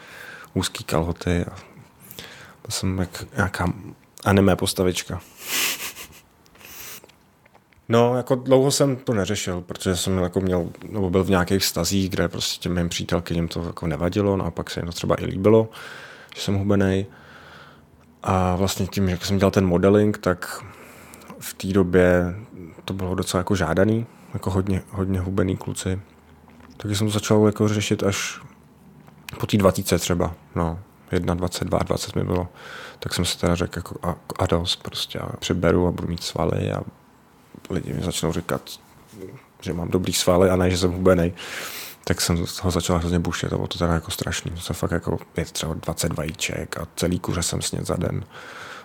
úzký 0.55 0.85
kalhoty 0.85 1.45
a 1.45 1.57
to 2.63 2.71
jsem 2.71 2.99
jak 2.99 3.25
nějaká 3.37 3.73
anime 4.25 4.57
postavička. 4.57 5.21
No, 7.89 8.17
jako 8.17 8.35
dlouho 8.35 8.71
jsem 8.71 8.97
to 8.97 9.15
neřešil, 9.15 9.61
protože 9.61 9.97
jsem 9.97 10.19
jako 10.19 10.41
měl, 10.41 10.69
nebo 10.89 11.11
byl 11.11 11.25
v 11.25 11.31
nějakých 11.31 11.63
vztazích, 11.63 12.11
kde 12.11 12.29
prostě 12.29 12.63
těm 12.63 12.75
mým 12.75 12.89
přítelkyním 12.89 13.49
to 13.49 13.63
jako 13.63 13.87
nevadilo, 13.87 14.37
no 14.37 14.45
a 14.47 14.51
pak 14.51 14.71
se 14.71 14.81
jim 14.81 14.87
to 14.87 14.93
třeba 14.93 15.23
i 15.23 15.27
líbilo, 15.27 15.69
že 16.35 16.41
jsem 16.41 16.55
hubený. 16.55 17.07
A 18.23 18.57
vlastně 18.57 18.87
tím, 18.87 19.09
jak 19.09 19.25
jsem 19.25 19.39
dělal 19.39 19.51
ten 19.51 19.67
modeling, 19.67 20.19
tak 20.19 20.65
v 21.39 21.55
té 21.55 21.69
době 21.69 22.35
to 22.85 22.95
bylo 22.95 23.15
docela 23.15 23.39
jako 23.39 23.55
žádaný, 23.55 24.07
jako 24.35 24.51
hodně, 24.51 24.83
hodně 24.91 25.21
hubený 25.21 25.57
kluci. 25.57 26.01
Takže 26.77 26.97
jsem 26.97 27.07
to 27.07 27.13
začal 27.13 27.47
jako 27.47 27.69
řešit 27.69 28.03
až 28.03 28.41
po 29.41 29.47
té 29.47 29.57
20 29.57 29.99
třeba, 29.99 30.35
no, 30.55 30.79
21, 31.11 31.35
22, 31.35 31.79
20 31.79 32.17
mi 32.17 32.25
bylo, 32.25 32.49
tak 32.99 33.15
jsem 33.15 33.25
si 33.25 33.39
teda 33.39 33.55
řekl 33.55 33.79
jako 33.79 33.95
a, 34.03 34.17
a 34.39 34.47
dost 34.47 34.83
prostě 34.83 35.19
a 35.19 35.37
přiberu 35.37 35.87
a 35.87 35.91
budu 35.91 36.09
mít 36.09 36.23
svaly 36.23 36.73
a 36.73 36.83
lidi 37.71 37.93
mi 37.93 38.03
začnou 38.03 38.33
říkat, 38.33 38.71
že 39.61 39.73
mám 39.73 39.89
dobrý 39.89 40.13
svaly 40.13 40.51
a 40.51 40.57
ne, 40.57 40.71
že 40.71 40.79
jsem 40.79 40.93
hubený. 40.93 41.35
Tak 42.05 42.21
jsem 42.21 42.45
ho 42.63 42.71
začal 42.71 42.99
hrozně 42.99 43.19
bušit, 43.19 43.49
to 43.49 43.57
bylo 43.57 43.69
to 43.69 43.79
teda 43.79 43.95
jako 43.95 44.11
strašný. 44.11 44.51
To 44.51 44.61
se 44.61 44.75
fakt 44.75 44.91
jako 44.91 45.19
je 45.37 45.45
třeba 45.45 45.75
20 45.75 46.13
vajíček 46.13 46.79
a 46.79 46.87
celý 46.97 47.19
kuře 47.19 47.43
jsem 47.43 47.63
sněd 47.63 47.87
za 47.87 47.97
den. 47.97 48.25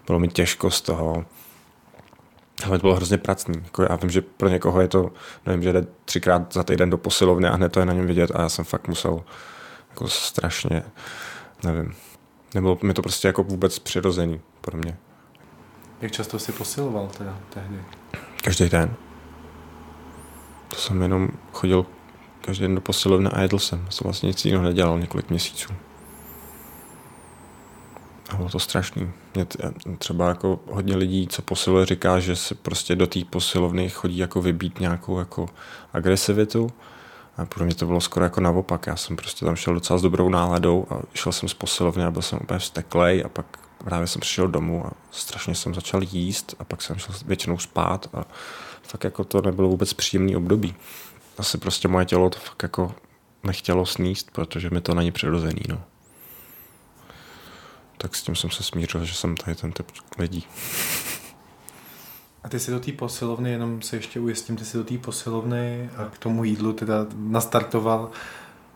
Bylo 0.07 0.19
mi 0.19 0.27
těžko 0.27 0.71
z 0.71 0.81
toho. 0.81 1.25
Ale 2.65 2.77
to 2.77 2.81
bylo 2.81 2.95
hrozně 2.95 3.17
pracný. 3.17 3.61
Jako 3.63 3.83
já 3.83 3.95
vím, 3.95 4.09
že 4.09 4.21
pro 4.21 4.49
někoho 4.49 4.81
je 4.81 4.87
to, 4.87 5.11
nevím, 5.45 5.63
že 5.63 5.73
jde 5.73 5.87
třikrát 6.05 6.53
za 6.53 6.63
týden 6.63 6.89
do 6.89 6.97
posilovny 6.97 7.47
a 7.47 7.55
hned 7.55 7.71
to 7.71 7.79
je 7.79 7.85
na 7.85 7.93
něm 7.93 8.07
vidět 8.07 8.31
a 8.35 8.41
já 8.41 8.49
jsem 8.49 8.65
fakt 8.65 8.87
musel 8.87 9.23
jako 9.89 10.07
strašně, 10.07 10.83
nevím, 11.63 11.95
nebylo 12.55 12.77
mi 12.81 12.93
to 12.93 13.01
prostě 13.01 13.27
jako 13.27 13.43
vůbec 13.43 13.79
přirozený 13.79 14.41
pro 14.61 14.77
mě. 14.77 14.97
Jak 16.01 16.11
často 16.11 16.39
jsi 16.39 16.51
posiloval 16.51 17.09
teda 17.17 17.37
tehdy? 17.49 17.79
Každý 18.43 18.69
den. 18.69 18.95
To 20.67 20.75
jsem 20.75 21.01
jenom 21.01 21.29
chodil 21.53 21.85
každý 22.41 22.61
den 22.61 22.75
do 22.75 22.81
posilovny 22.81 23.29
a 23.29 23.41
jedl 23.41 23.59
jsem. 23.59 23.87
Jsem 23.89 24.03
vlastně 24.03 24.27
nic 24.27 24.45
jiného 24.45 24.63
nedělal 24.63 24.99
několik 24.99 25.29
měsíců. 25.29 25.73
A 28.29 28.35
bylo 28.35 28.49
to 28.49 28.59
strašný. 28.59 29.11
Mě 29.35 29.47
třeba 29.97 30.29
jako 30.29 30.59
hodně 30.71 30.95
lidí, 30.95 31.27
co 31.27 31.41
posiluje, 31.41 31.85
říká, 31.85 32.19
že 32.19 32.35
se 32.35 32.55
prostě 32.55 32.95
do 32.95 33.07
té 33.07 33.19
posilovny 33.29 33.89
chodí 33.89 34.17
jako 34.17 34.41
vybít 34.41 34.79
nějakou 34.79 35.19
jako 35.19 35.49
agresivitu. 35.93 36.69
A 37.37 37.45
pro 37.45 37.65
mě 37.65 37.75
to 37.75 37.85
bylo 37.85 38.01
skoro 38.01 38.25
jako 38.25 38.41
naopak. 38.41 38.87
Já 38.87 38.95
jsem 38.95 39.15
prostě 39.15 39.45
tam 39.45 39.55
šel 39.55 39.73
docela 39.73 39.99
s 39.99 40.01
dobrou 40.01 40.29
náladou 40.29 40.85
a 40.89 41.01
šel 41.13 41.31
jsem 41.31 41.49
z 41.49 41.53
posilovny 41.53 42.03
a 42.03 42.11
byl 42.11 42.21
jsem 42.21 42.39
úplně 42.41 42.59
vzteklej 42.59 43.23
a 43.25 43.29
pak 43.29 43.68
právě 43.83 44.07
jsem 44.07 44.19
přišel 44.19 44.47
domů 44.47 44.85
a 44.85 44.91
strašně 45.11 45.55
jsem 45.55 45.75
začal 45.75 46.01
jíst 46.03 46.55
a 46.59 46.63
pak 46.63 46.81
jsem 46.81 46.95
šel 46.95 47.15
většinou 47.25 47.57
spát 47.57 48.09
a 48.13 48.25
fakt 48.83 49.03
jako 49.03 49.23
to 49.23 49.41
nebylo 49.41 49.69
vůbec 49.69 49.93
příjemný 49.93 50.35
období. 50.35 50.75
Asi 51.37 51.57
prostě 51.57 51.87
moje 51.87 52.05
tělo 52.05 52.29
to 52.29 52.39
fakt 52.39 52.63
jako 52.63 52.95
nechtělo 53.43 53.85
sníst, 53.85 54.31
protože 54.31 54.69
mi 54.69 54.81
to 54.81 54.93
není 54.93 55.11
přirozený, 55.11 55.61
no. 55.69 55.83
Tak 57.97 58.15
s 58.15 58.23
tím 58.23 58.35
jsem 58.35 58.51
se 58.51 58.63
smířil, 58.63 59.05
že 59.05 59.13
jsem 59.13 59.37
tady 59.37 59.55
ten 59.55 59.71
typ 59.71 59.91
lidí. 60.17 60.47
A 62.43 62.49
ty 62.49 62.59
si 62.59 62.71
do 62.71 62.79
té 62.79 62.91
posilovny, 62.91 63.51
jenom 63.51 63.81
se 63.81 63.95
ještě 63.95 64.19
ujistím, 64.19 64.55
ty 64.55 64.65
si 64.65 64.77
do 64.77 64.83
té 64.83 64.97
posilovny 64.97 65.89
a 65.97 66.05
k 66.05 66.17
tomu 66.17 66.43
jídlu 66.43 66.73
teda 66.73 67.05
nastartoval 67.15 68.11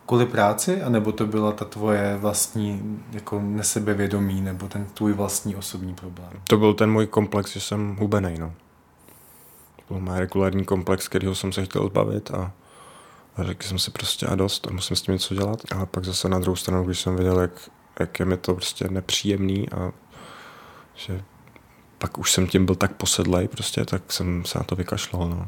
kvůli 0.06 0.26
práci, 0.26 0.82
anebo 0.82 1.12
to 1.12 1.28
byla 1.28 1.52
ta 1.52 1.66
tvoje 1.66 2.18
vlastní 2.18 3.00
jako 3.12 3.42
nesebevědomí, 3.42 4.42
nebo 4.42 4.68
ten 4.68 4.86
tvůj 4.86 5.14
vlastní 5.14 5.56
osobní 5.56 5.94
problém? 5.94 6.32
To 6.44 6.58
byl 6.58 6.74
ten 6.74 6.92
můj 6.92 7.08
komplex, 7.08 7.54
že 7.54 7.60
jsem 7.60 7.96
hubený, 7.96 8.40
no. 8.40 8.54
To 9.76 9.94
byl 9.94 10.04
můj 10.04 10.20
regulární 10.20 10.66
komplex, 10.66 11.08
kterýho 11.08 11.36
jsem 11.36 11.52
se 11.52 11.66
chtěl 11.66 11.88
zbavit 11.88 12.32
a, 12.32 12.52
a 13.36 13.44
řekl 13.44 13.68
jsem 13.68 13.80
si 13.80 13.92
prostě 13.92 14.26
a 14.26 14.36
dost 14.36 14.68
a 14.68 14.74
musím 14.74 14.96
s 14.96 15.02
tím 15.02 15.14
něco 15.14 15.36
dělat. 15.36 15.60
A 15.76 15.86
pak 15.86 16.06
zase 16.06 16.30
na 16.30 16.40
druhou 16.40 16.56
stranu, 16.56 16.84
když 16.84 17.00
jsem 17.00 17.16
viděl, 17.16 17.40
jak, 17.40 17.70
jak 18.00 18.20
je 18.20 18.26
mi 18.26 18.38
to 18.38 18.54
prostě 18.56 18.88
nepříjemný 18.88 19.70
a 19.70 19.92
že 20.96 21.24
pak 21.98 22.18
už 22.18 22.32
jsem 22.32 22.48
tím 22.48 22.66
byl 22.66 22.76
tak 22.76 22.94
posedlej 22.94 23.48
prostě, 23.48 23.86
tak 23.86 24.14
jsem 24.14 24.46
se 24.46 24.60
na 24.60 24.64
to 24.64 24.76
vykašlal, 24.76 25.30
no. 25.30 25.48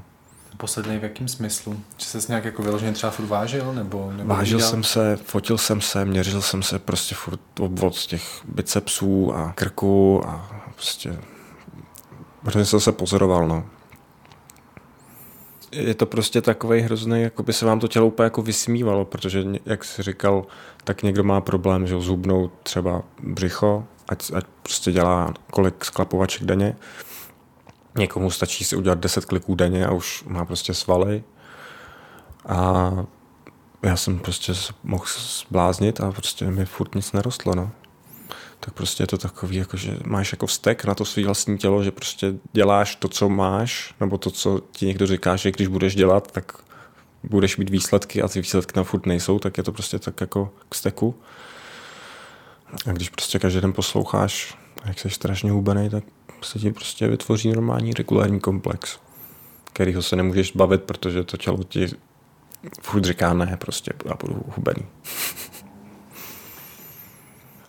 Posledný 0.57 0.97
v 0.97 1.03
jakém 1.03 1.27
smyslu? 1.27 1.79
Že 1.97 2.05
ses 2.05 2.27
nějak 2.27 2.45
jako 2.45 2.63
vyloženě 2.63 2.91
třeba 2.91 3.11
furt 3.11 3.25
vážil? 3.25 3.73
Nebo, 3.73 4.11
nebo 4.11 4.29
vážil 4.29 4.57
viděl? 4.57 4.69
jsem 4.69 4.83
se, 4.83 5.19
fotil 5.25 5.57
jsem 5.57 5.81
se, 5.81 6.05
měřil 6.05 6.41
jsem 6.41 6.63
se 6.63 6.79
prostě 6.79 7.15
furt 7.15 7.59
obvod 7.59 7.97
těch 7.99 8.41
bicepsů 8.45 9.35
a 9.35 9.53
krku 9.55 10.21
a 10.27 10.63
prostě 10.73 11.19
hrozně 12.43 12.65
jsem 12.65 12.79
se 12.79 12.91
pozoroval, 12.91 13.47
no. 13.47 13.65
Je 15.71 15.93
to 15.93 16.05
prostě 16.05 16.41
takový 16.41 16.81
hrozný, 16.81 17.21
jako 17.21 17.43
by 17.43 17.53
se 17.53 17.65
vám 17.65 17.79
to 17.79 17.87
tělo 17.87 18.07
úplně 18.07 18.23
jako 18.23 18.41
vysmívalo, 18.41 19.05
protože, 19.05 19.43
jak 19.65 19.83
jsi 19.83 20.03
říkal, 20.03 20.45
tak 20.83 21.03
někdo 21.03 21.23
má 21.23 21.41
problém, 21.41 21.87
že 21.87 22.01
zhubnout 22.01 22.51
třeba 22.63 23.01
břicho, 23.23 23.85
ať, 24.09 24.31
ať 24.33 24.45
prostě 24.63 24.91
dělá 24.91 25.33
kolik 25.51 25.85
sklapovaček 25.85 26.43
denně, 26.43 26.75
Někomu 27.97 28.31
stačí 28.31 28.63
si 28.63 28.75
udělat 28.75 28.99
10 28.99 29.25
kliků 29.25 29.55
denně 29.55 29.85
a 29.85 29.91
už 29.91 30.23
má 30.27 30.45
prostě 30.45 30.73
svaly. 30.73 31.23
A 32.45 32.91
já 33.83 33.95
jsem 33.97 34.19
prostě 34.19 34.53
mohl 34.83 35.05
zbláznit 35.17 36.01
a 36.01 36.11
prostě 36.11 36.45
mi 36.45 36.65
furt 36.65 36.95
nic 36.95 37.11
nerostlo, 37.11 37.55
no. 37.55 37.71
Tak 38.59 38.73
prostě 38.73 39.03
je 39.03 39.07
to 39.07 39.17
takový, 39.17 39.55
jako 39.55 39.77
že 39.77 39.97
máš 40.05 40.31
jako 40.31 40.45
vztek 40.45 40.85
na 40.85 40.95
to 40.95 41.05
svý 41.05 41.23
vlastní 41.23 41.57
tělo, 41.57 41.83
že 41.83 41.91
prostě 41.91 42.33
děláš 42.53 42.95
to, 42.95 43.07
co 43.07 43.29
máš, 43.29 43.93
nebo 43.99 44.17
to, 44.17 44.31
co 44.31 44.61
ti 44.71 44.85
někdo 44.85 45.07
říká, 45.07 45.35
že 45.35 45.51
když 45.51 45.67
budeš 45.67 45.95
dělat, 45.95 46.31
tak 46.31 46.53
budeš 47.23 47.57
mít 47.57 47.69
výsledky 47.69 48.21
a 48.21 48.27
ty 48.27 48.41
výsledky 48.41 48.73
tam 48.73 48.83
furt 48.83 49.05
nejsou, 49.05 49.39
tak 49.39 49.57
je 49.57 49.63
to 49.63 49.71
prostě 49.71 49.99
tak 49.99 50.21
jako 50.21 50.53
k 50.69 50.75
steku. 50.75 51.15
A 52.87 52.91
když 52.91 53.09
prostě 53.09 53.39
každý 53.39 53.61
den 53.61 53.73
posloucháš, 53.73 54.57
jak 54.85 54.99
jsi 54.99 55.09
strašně 55.09 55.51
hubený, 55.51 55.89
tak 55.89 56.03
se 56.41 56.59
ti 56.59 56.71
prostě 56.71 57.07
vytvoří 57.07 57.51
normální 57.51 57.93
regulární 57.93 58.39
komplex, 58.39 58.99
kterýho 59.63 60.01
se 60.01 60.15
nemůžeš 60.15 60.51
bavit, 60.51 60.83
protože 60.83 61.23
to 61.23 61.37
tělo 61.37 61.63
ti 61.63 61.87
furt 62.81 63.05
říká 63.05 63.33
ne, 63.33 63.57
prostě 63.59 63.93
já 64.05 64.15
budu 64.21 64.43
hubený. 64.55 64.85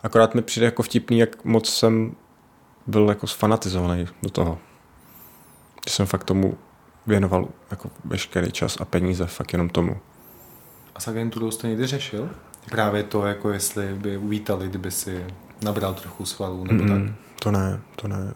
Akorát 0.03 0.35
mi 0.35 0.43
přijde 0.43 0.67
jako 0.67 0.83
vtipný, 0.83 1.19
jak 1.19 1.45
moc 1.45 1.75
jsem 1.75 2.17
byl 2.87 3.09
jako 3.09 3.27
sfanatizovaný 3.27 4.07
do 4.23 4.31
toho. 4.31 4.59
Že 5.89 5.95
jsem 5.95 6.07
fakt 6.07 6.25
tomu 6.25 6.59
věnoval 7.07 7.49
jako 7.71 7.91
veškerý 8.05 8.53
čas 8.53 8.77
a 8.81 8.85
peníze 8.85 9.27
fakt 9.27 9.53
jenom 9.53 9.69
tomu. 9.69 9.97
A 10.95 11.01
s 11.01 11.09
agenturou 11.09 11.51
jste 11.51 11.69
někdy 11.69 11.87
řešil? 11.87 12.31
Právě 12.71 13.03
to, 13.03 13.27
jako 13.27 13.51
jestli 13.51 13.95
by 13.95 14.17
uvítali, 14.17 14.69
kdyby 14.69 14.91
si 14.91 15.25
nabral 15.63 15.95
trochu 15.95 16.27
svalů 16.27 16.65
nebo 16.65 16.85
mm, 16.85 16.89
tak? 16.89 17.17
To 17.39 17.51
ne, 17.51 17.81
to 17.97 18.09
ne. 18.09 18.35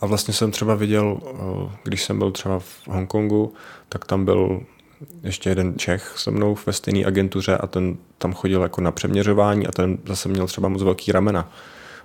A 0.00 0.06
vlastně 0.06 0.34
jsem 0.34 0.50
třeba 0.50 0.74
viděl, 0.74 1.20
eh, 1.24 1.76
když 1.84 2.04
jsem 2.04 2.18
byl 2.18 2.30
třeba 2.30 2.58
v 2.58 2.88
Hongkongu, 2.88 3.54
tak 3.88 4.04
tam 4.04 4.24
byl 4.24 4.62
ještě 5.22 5.48
jeden 5.48 5.78
Čech 5.78 6.12
se 6.16 6.30
mnou 6.30 6.56
ve 6.66 6.72
stejné 6.72 7.04
agentuře 7.04 7.56
a 7.56 7.66
ten 7.66 7.96
tam 8.18 8.32
chodil 8.32 8.62
jako 8.62 8.80
na 8.80 8.92
přeměřování 8.92 9.66
a 9.66 9.72
ten 9.72 9.98
zase 10.06 10.28
měl 10.28 10.46
třeba 10.46 10.68
moc 10.68 10.82
velký 10.82 11.12
ramena. 11.12 11.52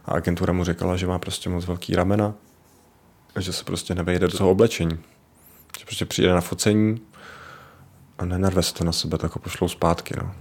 A 0.05 0.11
agentura 0.11 0.53
mu 0.53 0.63
říkala, 0.63 0.95
že 0.95 1.07
má 1.07 1.19
prostě 1.19 1.49
moc 1.49 1.65
velký 1.65 1.95
ramena 1.95 2.33
a 3.35 3.41
že 3.41 3.53
se 3.53 3.63
prostě 3.63 3.95
nevejde 3.95 4.27
do 4.27 4.37
toho 4.37 4.51
oblečení. 4.51 4.99
Že 5.79 5.85
prostě 5.85 6.05
přijde 6.05 6.33
na 6.33 6.41
focení 6.41 7.01
a 8.17 8.25
nenarve 8.25 8.63
se 8.63 8.73
to 8.73 8.83
na 8.83 8.91
sebe, 8.91 9.17
tak 9.17 9.35
ho 9.35 9.41
pošlou 9.41 9.67
zpátky. 9.67 10.13
No. 10.17 10.31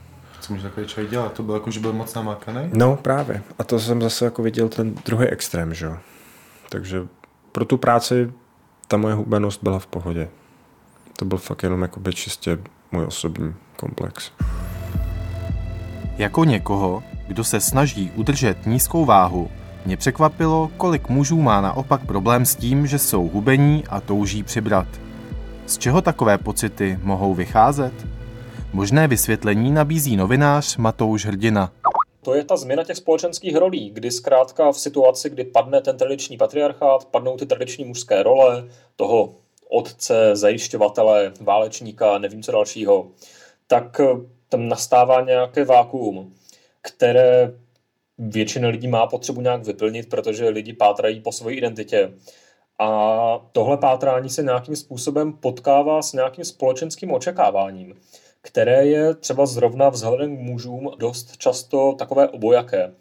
Co 0.41 0.53
může 0.53 0.63
takový 0.63 0.87
člověk 0.87 1.11
dělat? 1.11 1.33
To 1.33 1.43
byl 1.43 1.55
jako, 1.55 1.71
že 1.71 1.81
byl 1.81 1.93
moc 1.93 2.15
namákaný? 2.15 2.71
No 2.75 2.97
právě. 2.97 3.43
A 3.59 3.65
to 3.65 3.81
jsem 3.81 4.03
zase 4.03 4.25
jako 4.25 4.43
viděl 4.43 4.69
ten 4.69 4.95
druhý 4.95 5.27
extrém, 5.27 5.75
že 5.75 5.87
jo. 5.87 5.97
Takže 6.69 7.07
pro 7.55 7.65
tu 7.65 7.77
práci 7.77 8.33
ta 8.89 8.97
moje 8.97 9.15
hubenost 9.15 9.63
byla 9.63 9.79
v 9.79 9.87
pohodě. 9.87 10.29
To 11.17 11.25
byl 11.25 11.39
fakt 11.39 11.63
jenom 11.63 11.83
jakoby 11.83 12.13
čistě 12.15 12.59
můj 12.93 13.05
osobní 13.05 13.55
komplex. 13.77 14.33
Jako 16.19 16.45
někoho, 16.45 17.03
kdo 17.27 17.45
se 17.45 17.61
snaží 17.61 18.13
udržet 18.15 18.67
nízkou 18.67 19.05
váhu, 19.05 19.51
mě 19.87 19.97
překvapilo, 19.97 20.71
kolik 20.77 21.09
mužů 21.09 21.43
má 21.43 21.61
naopak 21.61 22.07
problém 22.07 22.47
s 22.47 22.57
tím, 22.57 22.87
že 22.87 22.99
jsou 22.99 23.29
hubení 23.29 23.85
a 23.87 24.01
touží 24.01 24.43
přibrat. 24.43 24.87
Z 25.67 25.79
čeho 25.79 26.03
takové 26.03 26.39
pocity 26.39 26.99
mohou 27.03 27.35
vycházet? 27.35 28.07
Možné 28.73 29.09
vysvětlení 29.09 29.71
nabízí 29.71 30.17
novinář 30.17 30.77
Matouš 30.77 31.27
Hrdina. 31.27 31.71
To 32.25 32.35
je 32.35 32.45
ta 32.45 32.57
změna 32.57 32.85
těch 32.85 32.97
společenských 32.97 33.57
rolí, 33.57 33.91
kdy 33.91 34.11
zkrátka 34.11 34.73
v 34.73 34.81
situaci, 34.81 35.31
kdy 35.31 35.45
padne 35.45 35.81
ten 35.81 35.97
tradiční 35.97 36.37
patriarchát, 36.37 37.05
padnou 37.05 37.37
ty 37.37 37.47
tradiční 37.47 37.85
mužské 37.85 38.23
role, 38.23 38.69
toho 38.97 39.35
otce, 39.69 40.37
zajišťovatele, 40.37 41.33
válečníka, 41.41 42.19
nevím 42.19 42.43
co 42.43 42.53
dalšího, 42.53 43.09
tak 43.67 44.01
eh, 44.01 44.07
tam 44.49 44.69
nastává 44.69 45.21
nějaké 45.21 45.65
vákuum, 45.65 46.35
které 46.83 47.53
většina 48.19 48.69
lidí 48.69 48.89
má 48.89 49.07
potřebu 49.07 49.41
nějak 49.41 49.65
vyplnit, 49.65 50.09
protože 50.09 50.49
lidi 50.49 50.73
pátrají 50.73 51.21
po 51.21 51.33
své 51.33 51.53
identitě. 51.53 52.13
A 52.79 53.47
tohle 53.53 53.77
pátrání 53.77 54.31
se 54.31 54.43
nějakým 54.43 54.77
způsobem 54.77 55.33
potkává 55.33 56.03
s 56.03 56.13
nějakým 56.13 56.45
společenským 56.45 57.13
očekáváním, 57.13 57.95
které 58.45 58.87
je 58.87 59.15
třeba 59.15 59.47
zrovna 59.47 59.89
vzhledem 59.89 60.37
k 60.37 60.41
mužům 60.41 60.91
dost 60.99 61.37
často 61.37 61.95
takové 61.99 62.29
obojaké. 62.29 62.83
E, 62.85 62.93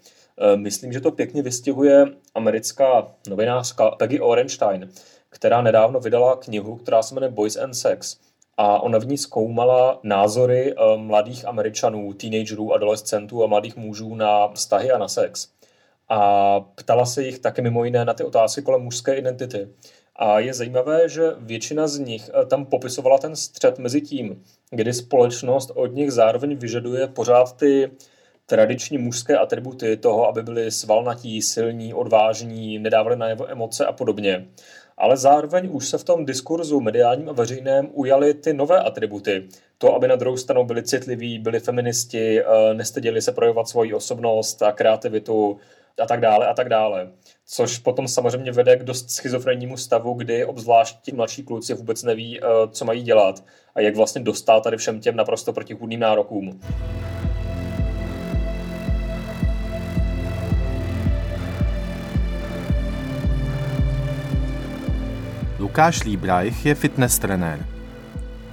myslím, 0.58 0.94
že 0.94 1.02
to 1.02 1.12
pěkně 1.12 1.42
vystihuje 1.42 2.06
americká 2.36 3.12
novinářka 3.30 3.92
Peggy 3.92 4.20
Orenstein, 4.20 4.90
která 5.30 5.62
nedávno 5.62 6.00
vydala 6.00 6.36
knihu, 6.36 6.76
která 6.76 7.04
se 7.04 7.16
jmenuje 7.16 7.32
Boys 7.32 7.58
and 7.58 7.74
Sex. 7.74 8.18
A 8.58 8.80
ona 8.80 9.00
v 9.00 9.06
ní 9.06 9.18
zkoumala 9.18 10.00
názory 10.04 10.74
e, 10.74 10.98
mladých 10.98 11.46
američanů, 11.48 12.14
teenagerů, 12.14 12.74
adolescentů 12.74 13.44
a 13.44 13.48
mladých 13.48 13.76
mužů 13.76 14.16
na 14.16 14.48
vztahy 14.48 14.92
a 14.92 14.98
na 14.98 15.08
sex 15.08 15.48
a 16.10 16.60
ptala 16.60 17.06
se 17.06 17.24
jich 17.24 17.40
také 17.40 17.62
mimo 17.62 17.86
jiné 17.86 18.06
na 18.06 18.14
ty 18.14 18.24
otázky 18.24 18.62
kolem 18.62 18.82
mužské 18.82 19.16
identity. 19.16 19.68
A 20.16 20.40
je 20.40 20.54
zajímavé, 20.54 21.10
že 21.10 21.32
většina 21.38 21.88
z 21.88 22.00
nich 22.00 22.30
eh, 22.34 22.46
tam 22.46 22.66
popisovala 22.66 23.18
ten 23.18 23.36
střed 23.36 23.80
mezi 23.80 24.02
tím, 24.02 24.44
kdy 24.72 24.94
společnost 24.94 25.72
od 25.76 25.88
nich 25.88 26.12
zároveň 26.12 26.56
vyžaduje 26.56 27.08
pořád 27.08 27.58
ty 27.58 27.92
tradiční 28.46 28.98
mužské 28.98 29.38
atributy 29.38 29.98
toho, 29.98 30.28
aby 30.28 30.44
byli 30.44 30.72
svalnatí, 30.72 31.42
silní, 31.42 31.94
odvážní, 31.94 32.80
nedávali 32.80 33.16
na 33.16 33.28
jeho 33.28 33.52
emoce 33.52 33.86
a 33.86 33.92
podobně. 33.92 34.48
Ale 34.98 35.18
zároveň 35.18 35.70
už 35.72 35.88
se 35.88 35.98
v 35.98 36.04
tom 36.04 36.26
diskurzu 36.26 36.80
mediálním 36.80 37.30
a 37.30 37.34
veřejném 37.34 37.90
ujaly 37.92 38.34
ty 38.34 38.54
nové 38.54 38.80
atributy. 38.80 39.48
To, 39.78 39.96
aby 39.96 40.08
na 40.08 40.16
druhou 40.16 40.38
stranu 40.38 40.66
byli 40.66 40.84
citliví, 40.84 41.40
byli 41.40 41.60
feministi, 41.60 42.42
eh, 42.42 42.74
nestyděli 42.74 43.22
se 43.22 43.32
projevovat 43.32 43.68
svoji 43.68 43.94
osobnost 43.94 44.62
a 44.62 44.72
kreativitu, 44.72 45.60
a 46.02 46.06
tak 46.06 46.22
dále 46.22 46.48
a 46.48 46.54
tak 46.54 46.70
dále. 46.70 47.12
Což 47.46 47.78
potom 47.78 48.08
samozřejmě 48.08 48.52
vede 48.52 48.78
k 48.78 48.84
dost 48.84 49.12
schizofrennímu 49.12 49.78
stavu, 49.78 50.14
kdy 50.14 50.46
obzvlášť 50.46 51.02
ti 51.02 51.12
mladší 51.12 51.44
kluci 51.44 51.74
vůbec 51.74 52.04
neví, 52.04 52.40
eh, 52.40 52.46
co 52.72 52.86
mají 52.86 53.04
dělat 53.04 53.44
a 53.76 53.82
jak 53.82 53.96
vlastně 53.96 54.22
dostat 54.22 54.64
tady 54.64 54.78
všem 54.78 55.00
těm 55.00 55.16
naprosto 55.16 55.54
protichůdným 55.54 56.00
nárokům. 56.00 56.60
Lukáš 65.60 66.04
Líbrajch 66.04 66.66
je 66.66 66.76
fitness 66.76 67.20
trenér. 67.20 67.73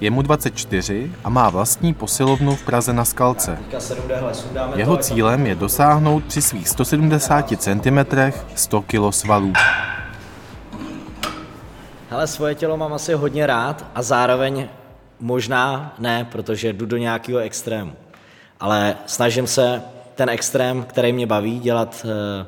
Je 0.01 0.11
mu 0.11 0.23
24 0.23 1.13
a 1.25 1.29
má 1.29 1.51
vlastní 1.51 1.95
posilovnu 1.95 2.57
v 2.57 2.63
Praze 2.63 2.93
na 2.93 3.05
Skalce. 3.05 3.59
Jeho 4.75 4.97
cílem 4.97 5.47
je 5.47 5.55
dosáhnout 5.55 6.25
při 6.25 6.43
svých 6.43 6.69
170 6.69 7.53
cm 7.57 7.99
100 8.55 8.83
kg 8.83 9.01
svalů. 9.11 9.53
Hele, 12.11 12.27
svoje 12.27 12.55
tělo 12.55 12.77
mám 12.77 12.93
asi 12.93 13.15
hodně 13.15 13.47
rád 13.47 13.87
a 13.95 14.03
zároveň 14.03 14.69
možná 15.21 15.95
ne, 15.99 16.29
protože 16.33 16.73
jdu 16.73 16.87
do 16.87 16.97
nějakého 16.97 17.39
extrému. 17.39 17.93
Ale 18.61 18.97
snažím 19.07 19.47
se 19.47 19.83
ten 20.15 20.31
extrém, 20.31 20.83
který 20.83 21.13
mě 21.13 21.27
baví, 21.27 21.61
dělat 21.61 22.07
eh, 22.09 22.47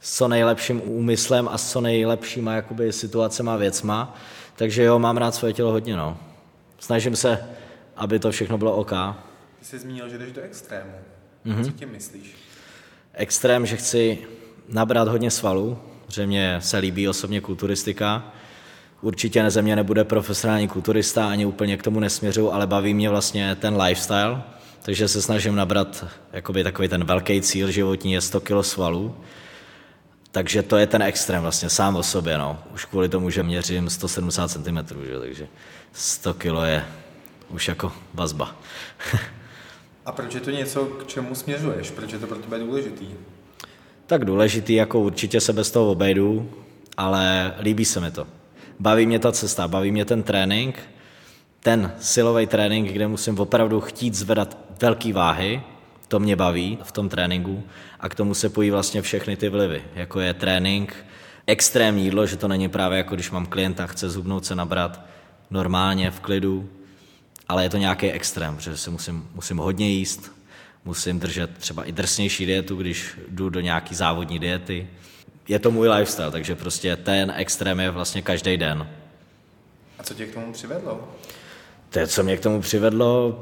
s 0.00 0.16
co 0.16 0.28
nejlepším 0.28 0.82
úmyslem 0.84 1.48
a 1.52 1.58
s 1.58 1.70
co 1.72 1.80
nejlepšíma 1.80 2.52
jakoby, 2.52 2.92
situacema 2.92 3.54
a 3.54 3.56
věcma. 3.56 4.14
Takže 4.56 4.82
jo, 4.82 4.98
mám 4.98 5.16
rád 5.16 5.34
svoje 5.34 5.52
tělo 5.52 5.70
hodně, 5.70 5.96
no 5.96 6.16
snažím 6.80 7.16
se, 7.16 7.44
aby 7.96 8.18
to 8.18 8.30
všechno 8.30 8.58
bylo 8.58 8.76
OK. 8.76 8.92
Ty 9.58 9.64
jsi 9.64 9.78
zmínil, 9.78 10.08
že 10.08 10.18
jdeš 10.18 10.32
do 10.32 10.42
extrému. 10.42 10.92
Mm-hmm. 11.46 11.64
Co 11.64 11.70
tím 11.70 11.92
myslíš? 11.92 12.34
Extrém, 13.14 13.66
že 13.66 13.76
chci 13.76 14.18
nabrat 14.68 15.08
hodně 15.08 15.30
svalů, 15.30 15.78
že 16.08 16.26
mě 16.26 16.56
se 16.60 16.78
líbí 16.78 17.08
osobně 17.08 17.40
kulturistika. 17.40 18.32
Určitě 19.02 19.50
ze 19.50 19.62
mě 19.62 19.76
nebude 19.76 20.04
profesionální 20.04 20.68
kulturista, 20.68 21.28
ani 21.28 21.46
úplně 21.46 21.76
k 21.76 21.82
tomu 21.82 22.00
nesměřu, 22.00 22.52
ale 22.52 22.66
baví 22.66 22.94
mě 22.94 23.10
vlastně 23.10 23.56
ten 23.56 23.82
lifestyle, 23.82 24.42
takže 24.82 25.08
se 25.08 25.22
snažím 25.22 25.54
nabrat 25.54 26.04
jakoby 26.32 26.64
takový 26.64 26.88
ten 26.88 27.04
velký 27.04 27.42
cíl 27.42 27.70
životní 27.70 28.12
je 28.12 28.20
100 28.20 28.40
kg 28.40 28.52
svalů. 28.62 29.16
Takže 30.32 30.62
to 30.62 30.76
je 30.76 30.86
ten 30.86 31.02
extrém 31.02 31.42
vlastně 31.42 31.70
sám 31.70 31.96
o 31.96 32.02
sobě, 32.02 32.38
no. 32.38 32.58
Už 32.74 32.84
kvůli 32.84 33.08
tomu, 33.08 33.30
že 33.30 33.42
měřím 33.42 33.90
170 33.90 34.48
cm, 34.48 34.78
že? 35.04 35.18
takže 35.20 35.46
100 35.92 36.34
kilo 36.34 36.64
je 36.64 36.84
už 37.48 37.68
jako 37.68 37.92
vazba. 38.14 38.56
A 40.06 40.12
proč 40.12 40.34
je 40.34 40.40
to 40.40 40.50
něco, 40.50 40.84
k 40.84 41.06
čemu 41.06 41.34
směřuješ? 41.34 41.90
Proč 41.90 42.12
je 42.12 42.18
to 42.18 42.26
pro 42.26 42.38
tebe 42.38 42.58
důležitý? 42.58 43.06
Tak 44.06 44.24
důležitý, 44.24 44.74
jako 44.74 45.00
určitě 45.00 45.40
se 45.40 45.52
bez 45.52 45.70
toho 45.70 45.90
obejdu, 45.90 46.50
ale 46.96 47.54
líbí 47.60 47.84
se 47.84 48.00
mi 48.00 48.10
to. 48.10 48.26
Baví 48.80 49.06
mě 49.06 49.18
ta 49.18 49.32
cesta, 49.32 49.68
baví 49.68 49.92
mě 49.92 50.04
ten 50.04 50.22
trénink, 50.22 50.78
ten 51.60 51.92
silový 52.00 52.46
trénink, 52.46 52.92
kde 52.92 53.08
musím 53.08 53.38
opravdu 53.38 53.80
chtít 53.80 54.14
zvedat 54.14 54.58
velké 54.80 55.12
váhy, 55.12 55.62
to 56.08 56.20
mě 56.20 56.36
baví 56.36 56.78
v 56.82 56.92
tom 56.92 57.08
tréninku 57.08 57.62
a 58.00 58.08
k 58.08 58.14
tomu 58.14 58.34
se 58.34 58.48
pojí 58.48 58.70
vlastně 58.70 59.02
všechny 59.02 59.36
ty 59.36 59.48
vlivy, 59.48 59.82
jako 59.94 60.20
je 60.20 60.34
trénink, 60.34 60.94
extrémní 61.46 62.04
jídlo, 62.04 62.26
že 62.26 62.36
to 62.36 62.48
není 62.48 62.68
právě 62.68 62.98
jako 62.98 63.14
když 63.14 63.30
mám 63.30 63.46
klienta, 63.46 63.86
chce 63.86 64.10
zhubnout 64.10 64.46
se 64.46 64.54
nabrat, 64.54 65.00
normálně, 65.50 66.10
v 66.10 66.20
klidu, 66.20 66.70
ale 67.48 67.62
je 67.62 67.70
to 67.70 67.76
nějaký 67.76 68.10
extrém, 68.10 68.56
protože 68.56 68.76
se 68.76 68.90
musím, 68.90 69.28
musím 69.34 69.56
hodně 69.56 69.90
jíst, 69.90 70.32
musím 70.84 71.20
držet 71.20 71.58
třeba 71.58 71.84
i 71.84 71.92
drsnější 71.92 72.46
dietu, 72.46 72.76
když 72.76 73.18
jdu 73.28 73.50
do 73.50 73.60
nějaký 73.60 73.94
závodní 73.94 74.38
diety. 74.38 74.88
Je 75.48 75.58
to 75.58 75.70
můj 75.70 75.88
lifestyle, 75.88 76.30
takže 76.30 76.54
prostě 76.54 76.96
ten 76.96 77.32
extrém 77.36 77.80
je 77.80 77.90
vlastně 77.90 78.22
každý 78.22 78.56
den. 78.56 78.88
A 79.98 80.02
co 80.02 80.14
tě 80.14 80.26
k 80.26 80.34
tomu 80.34 80.52
přivedlo? 80.52 81.08
To, 81.90 82.06
co 82.06 82.22
mě 82.22 82.36
k 82.36 82.40
tomu 82.40 82.60
přivedlo, 82.60 83.40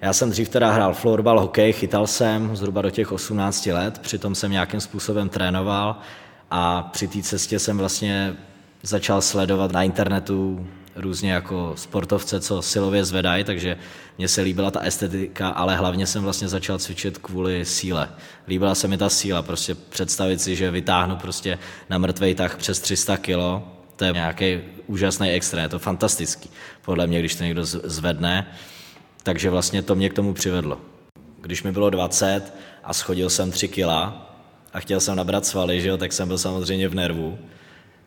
já 0.00 0.12
jsem 0.12 0.30
dřív 0.30 0.48
teda 0.48 0.72
hrál 0.72 0.94
florbal, 0.94 1.40
hokej, 1.40 1.72
chytal 1.72 2.06
jsem 2.06 2.56
zhruba 2.56 2.82
do 2.82 2.90
těch 2.90 3.12
18 3.12 3.66
let, 3.66 3.98
přitom 3.98 4.34
jsem 4.34 4.52
nějakým 4.52 4.80
způsobem 4.80 5.28
trénoval 5.28 5.96
a 6.50 6.82
při 6.82 7.08
té 7.08 7.22
cestě 7.22 7.58
jsem 7.58 7.78
vlastně 7.78 8.36
začal 8.82 9.22
sledovat 9.22 9.72
na 9.72 9.82
internetu 9.82 10.66
různě 10.98 11.32
jako 11.32 11.72
sportovce, 11.76 12.40
co 12.40 12.62
silově 12.62 13.04
zvedají, 13.04 13.44
takže 13.44 13.76
mně 14.18 14.28
se 14.28 14.42
líbila 14.42 14.70
ta 14.70 14.80
estetika, 14.80 15.48
ale 15.48 15.76
hlavně 15.76 16.06
jsem 16.06 16.22
vlastně 16.22 16.48
začal 16.48 16.78
cvičit 16.78 17.18
kvůli 17.18 17.64
síle. 17.64 18.08
Líbila 18.48 18.74
se 18.74 18.88
mi 18.88 18.98
ta 18.98 19.08
síla, 19.08 19.42
prostě 19.42 19.74
představit 19.74 20.40
si, 20.40 20.56
že 20.56 20.70
vytáhnu 20.70 21.16
prostě 21.16 21.58
na 21.90 21.98
mrtvej 21.98 22.34
tah 22.34 22.56
přes 22.56 22.80
300 22.80 23.16
kilo, 23.16 23.68
to 23.96 24.04
je 24.04 24.12
nějaký 24.12 24.60
úžasný 24.86 25.30
extrém, 25.30 25.62
je 25.62 25.68
to 25.68 25.78
fantastický, 25.78 26.50
podle 26.84 27.06
mě, 27.06 27.18
když 27.18 27.34
to 27.34 27.44
někdo 27.44 27.64
zvedne, 27.64 28.46
takže 29.22 29.50
vlastně 29.50 29.82
to 29.82 29.94
mě 29.94 30.10
k 30.10 30.14
tomu 30.14 30.34
přivedlo. 30.34 30.80
Když 31.40 31.62
mi 31.62 31.72
bylo 31.72 31.90
20 31.90 32.54
a 32.84 32.94
schodil 32.94 33.30
jsem 33.30 33.50
3 33.50 33.68
kila 33.68 34.30
a 34.72 34.80
chtěl 34.80 35.00
jsem 35.00 35.16
nabrat 35.16 35.46
svaly, 35.46 35.80
že 35.80 35.88
jo, 35.88 35.96
tak 35.96 36.12
jsem 36.12 36.28
byl 36.28 36.38
samozřejmě 36.38 36.88
v 36.88 36.94
nervu, 36.94 37.38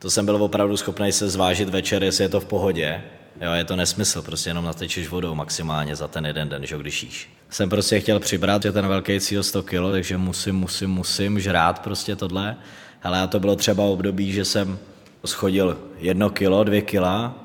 To 0.01 0.09
jsem 0.09 0.25
byl 0.25 0.43
opravdu 0.43 0.77
schopný 0.77 1.11
se 1.11 1.29
zvážit 1.29 1.69
večer, 1.69 2.03
jestli 2.03 2.23
je 2.23 2.29
to 2.29 2.39
v 2.39 2.45
pohodě. 2.45 3.01
Jo, 3.41 3.51
je 3.51 3.63
to 3.63 3.75
nesmysl, 3.75 4.21
prostě 4.21 4.49
jenom 4.49 4.65
natečeš 4.65 5.07
vodou 5.07 5.35
maximálně 5.35 5.95
za 5.95 6.07
ten 6.07 6.25
jeden 6.25 6.49
den, 6.49 6.65
že 6.65 6.77
když 6.77 7.03
jíš. 7.03 7.29
Jsem 7.49 7.69
prostě 7.69 7.99
chtěl 7.99 8.19
přibrat, 8.19 8.63
že 8.63 8.71
ten 8.71 8.87
velký 8.87 9.19
cíl 9.19 9.43
100 9.43 9.63
kg, 9.63 9.91
takže 9.91 10.17
musím, 10.17 10.55
musím, 10.55 10.89
musím 10.89 11.39
žrát 11.39 11.79
prostě 11.79 12.15
tohle. 12.15 12.55
Ale 13.03 13.27
to 13.27 13.39
bylo 13.39 13.55
třeba 13.55 13.83
období, 13.83 14.31
že 14.31 14.45
jsem 14.45 14.79
schodil 15.25 15.77
jedno 15.97 16.29
kilo, 16.29 16.63
dvě 16.63 16.81
kila, 16.81 17.35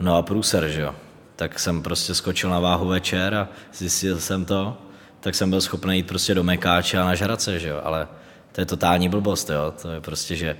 no 0.00 0.16
a 0.16 0.22
průser, 0.22 0.68
že 0.68 0.80
jo. 0.80 0.94
Tak 1.36 1.58
jsem 1.58 1.82
prostě 1.82 2.14
skočil 2.14 2.50
na 2.50 2.60
váhu 2.60 2.86
večer 2.86 3.34
a 3.34 3.48
zjistil 3.74 4.20
jsem 4.20 4.44
to, 4.44 4.76
tak 5.20 5.34
jsem 5.34 5.50
byl 5.50 5.60
schopný 5.60 5.96
jít 5.96 6.06
prostě 6.06 6.34
do 6.34 6.44
mekáče 6.44 6.98
a 6.98 7.04
nažrat 7.04 7.42
se, 7.42 7.58
že 7.58 7.68
jo. 7.68 7.80
Ale 7.84 8.08
to 8.52 8.60
je 8.60 8.66
totální 8.66 9.08
blbost, 9.08 9.50
jo. 9.50 9.74
To 9.82 9.90
je 9.90 10.00
prostě, 10.00 10.36
že 10.36 10.56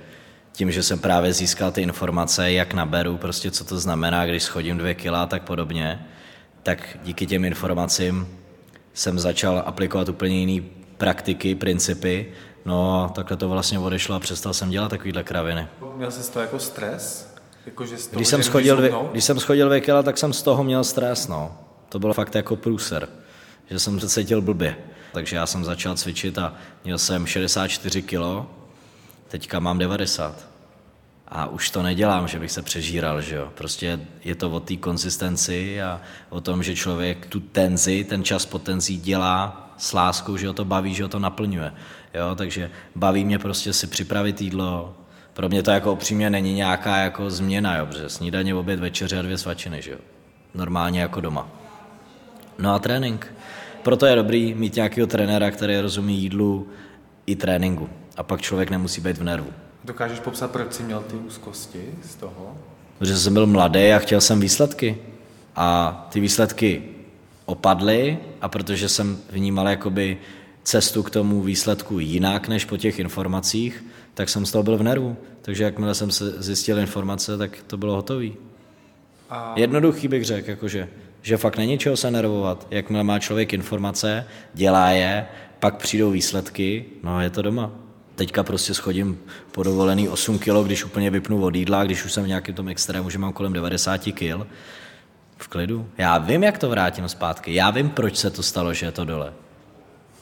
tím, 0.59 0.71
že 0.71 0.83
jsem 0.83 0.99
právě 0.99 1.33
získal 1.33 1.71
ty 1.71 1.81
informace, 1.81 2.51
jak 2.51 2.73
naberu, 2.73 3.17
prostě 3.17 3.51
co 3.51 3.63
to 3.63 3.79
znamená, 3.79 4.25
když 4.25 4.43
schodím 4.43 4.77
dvě 4.77 4.93
kila 4.93 5.23
a 5.23 5.25
tak 5.25 5.43
podobně, 5.43 6.05
tak 6.63 6.97
díky 7.03 7.25
těm 7.27 7.45
informacím 7.45 8.27
jsem 8.93 9.19
začal 9.19 9.63
aplikovat 9.65 10.09
úplně 10.09 10.39
jiné 10.39 10.67
praktiky, 10.97 11.55
principy, 11.55 12.31
no 12.65 13.03
a 13.03 13.09
takhle 13.09 13.37
to 13.37 13.49
vlastně 13.49 13.79
odešlo 13.79 14.15
a 14.15 14.19
přestal 14.19 14.53
jsem 14.53 14.69
dělat 14.69 14.89
takovýhle 14.89 15.23
kraviny. 15.23 15.67
Měl 15.95 16.11
jsi 16.11 16.31
to 16.31 16.39
jako 16.39 16.59
stres? 16.59 17.33
Jako, 17.65 17.85
že 17.85 17.95
toho, 17.95 18.09
Když 18.15 18.27
jsem, 18.27 18.43
schodil 18.43 18.77
dvě, 18.77 18.93
když 19.11 19.23
jsem 19.23 19.39
schodil 19.39 19.67
dvě 19.67 19.81
kila, 19.81 20.03
tak 20.03 20.17
jsem 20.17 20.33
z 20.33 20.41
toho 20.41 20.63
měl 20.63 20.83
stres, 20.83 21.27
no. 21.27 21.57
To 21.89 21.99
bylo 21.99 22.13
fakt 22.13 22.35
jako 22.35 22.55
průser, 22.55 23.09
že 23.69 23.79
jsem 23.79 23.99
se 23.99 24.09
cítil 24.09 24.41
blbě. 24.41 24.75
Takže 25.13 25.35
já 25.35 25.45
jsem 25.45 25.65
začal 25.65 25.95
cvičit 25.95 26.37
a 26.37 26.53
měl 26.83 26.97
jsem 26.97 27.25
64 27.25 28.01
kilo, 28.01 28.49
teďka 29.27 29.59
mám 29.59 29.77
90. 29.77 30.48
A 31.31 31.45
už 31.45 31.69
to 31.69 31.83
nedělám, 31.83 32.27
že 32.27 32.39
bych 32.39 32.51
se 32.51 32.61
přežíral, 32.61 33.21
že 33.21 33.35
jo. 33.35 33.49
Prostě 33.55 33.99
je 34.23 34.35
to 34.35 34.51
o 34.51 34.59
té 34.59 34.75
konzistenci 34.75 35.81
a 35.81 36.01
o 36.29 36.41
tom, 36.41 36.63
že 36.63 36.75
člověk 36.75 37.25
tu 37.25 37.39
tenzi, 37.39 38.03
ten 38.03 38.23
čas 38.23 38.45
po 38.45 38.59
tenzi 38.59 38.95
dělá 38.95 39.69
s 39.77 39.93
láskou, 39.93 40.37
že 40.37 40.47
ho 40.47 40.53
to 40.53 40.65
baví, 40.65 40.93
že 40.93 41.03
ho 41.03 41.09
to 41.09 41.19
naplňuje. 41.19 41.73
Jo, 42.13 42.35
takže 42.35 42.71
baví 42.95 43.25
mě 43.25 43.39
prostě 43.39 43.73
si 43.73 43.87
připravit 43.87 44.41
jídlo. 44.41 44.97
Pro 45.33 45.49
mě 45.49 45.63
to 45.63 45.71
jako 45.71 45.93
upřímně 45.93 46.29
není 46.29 46.53
nějaká 46.53 46.97
jako 46.97 47.29
změna, 47.29 47.77
jo, 47.77 47.85
protože 47.85 48.09
snídaně, 48.09 48.55
oběd, 48.55 48.79
večeře 48.79 49.19
a 49.19 49.21
dvě 49.21 49.37
svačiny, 49.37 49.81
že 49.81 49.91
jo. 49.91 49.97
Normálně 50.53 51.01
jako 51.01 51.21
doma. 51.21 51.47
No 52.59 52.73
a 52.73 52.79
trénink. 52.79 53.33
Proto 53.83 54.05
je 54.05 54.15
dobrý 54.15 54.53
mít 54.53 54.75
nějakého 54.75 55.07
trenéra, 55.07 55.51
který 55.51 55.79
rozumí 55.79 56.17
jídlu 56.21 56.67
i 57.25 57.35
tréninku. 57.35 57.89
A 58.17 58.23
pak 58.23 58.41
člověk 58.41 58.69
nemusí 58.69 59.01
být 59.01 59.17
v 59.17 59.23
nervu. 59.23 59.53
Dokážeš 59.89 60.19
popsat, 60.19 60.51
proč 60.51 60.73
jsi 60.73 60.83
měl 60.83 61.01
ty 61.01 61.15
úzkosti 61.15 61.85
z 62.03 62.15
toho? 62.15 62.57
Protože 62.99 63.17
jsem 63.17 63.33
byl 63.33 63.47
mladý 63.47 63.91
a 63.91 63.99
chtěl 63.99 64.21
jsem 64.21 64.39
výsledky. 64.39 64.97
A 65.55 66.07
ty 66.11 66.19
výsledky 66.19 66.83
opadly 67.45 68.17
a 68.41 68.49
protože 68.49 68.89
jsem 68.89 69.17
vnímal 69.29 69.67
jakoby 69.67 70.17
cestu 70.63 71.03
k 71.03 71.09
tomu 71.09 71.41
výsledku 71.41 71.99
jinak 71.99 72.47
než 72.47 72.65
po 72.65 72.77
těch 72.77 72.99
informacích, 72.99 73.85
tak 74.13 74.29
jsem 74.29 74.45
z 74.45 74.51
toho 74.51 74.63
byl 74.63 74.77
v 74.77 74.83
nervu. 74.83 75.17
Takže 75.41 75.63
jakmile 75.63 75.95
jsem 75.95 76.11
se 76.11 76.43
zjistil 76.43 76.79
informace, 76.79 77.37
tak 77.37 77.57
to 77.67 77.77
bylo 77.77 77.95
hotové. 77.95 78.27
A 79.29 79.53
Jednoduchý 79.55 80.07
bych 80.07 80.25
řekl, 80.25 80.49
jakože, 80.49 80.89
že 81.21 81.37
fakt 81.37 81.57
není 81.57 81.77
čeho 81.77 81.97
se 81.97 82.11
nervovat. 82.11 82.67
Jakmile 82.71 83.03
má 83.03 83.19
člověk 83.19 83.53
informace, 83.53 84.25
dělá 84.53 84.89
je, 84.89 85.25
pak 85.59 85.77
přijdou 85.77 86.11
výsledky, 86.11 86.85
no 87.03 87.15
a 87.15 87.23
je 87.23 87.29
to 87.29 87.41
doma. 87.41 87.88
Teďka 88.19 88.43
prostě 88.43 88.73
schodím 88.73 89.19
po 89.51 89.63
dovolený 89.63 90.09
8 90.09 90.39
kg, 90.39 90.65
když 90.65 90.85
úplně 90.85 91.09
vypnu 91.09 91.43
od 91.43 91.55
jídla, 91.55 91.83
když 91.83 92.05
už 92.05 92.13
jsem 92.13 92.23
v 92.23 92.27
nějakém 92.27 92.55
tom 92.55 92.69
extrému, 92.69 93.09
že 93.09 93.17
mám 93.17 93.33
kolem 93.33 93.53
90 93.53 93.97
kg. 93.97 94.47
V 95.37 95.47
klidu. 95.47 95.89
Já 95.97 96.17
vím, 96.17 96.43
jak 96.43 96.57
to 96.57 96.69
vrátím 96.69 97.09
zpátky. 97.09 97.55
Já 97.55 97.69
vím, 97.69 97.89
proč 97.89 98.17
se 98.17 98.29
to 98.29 98.43
stalo, 98.43 98.73
že 98.73 98.85
je 98.85 98.91
to 98.91 99.05
dole. 99.05 99.33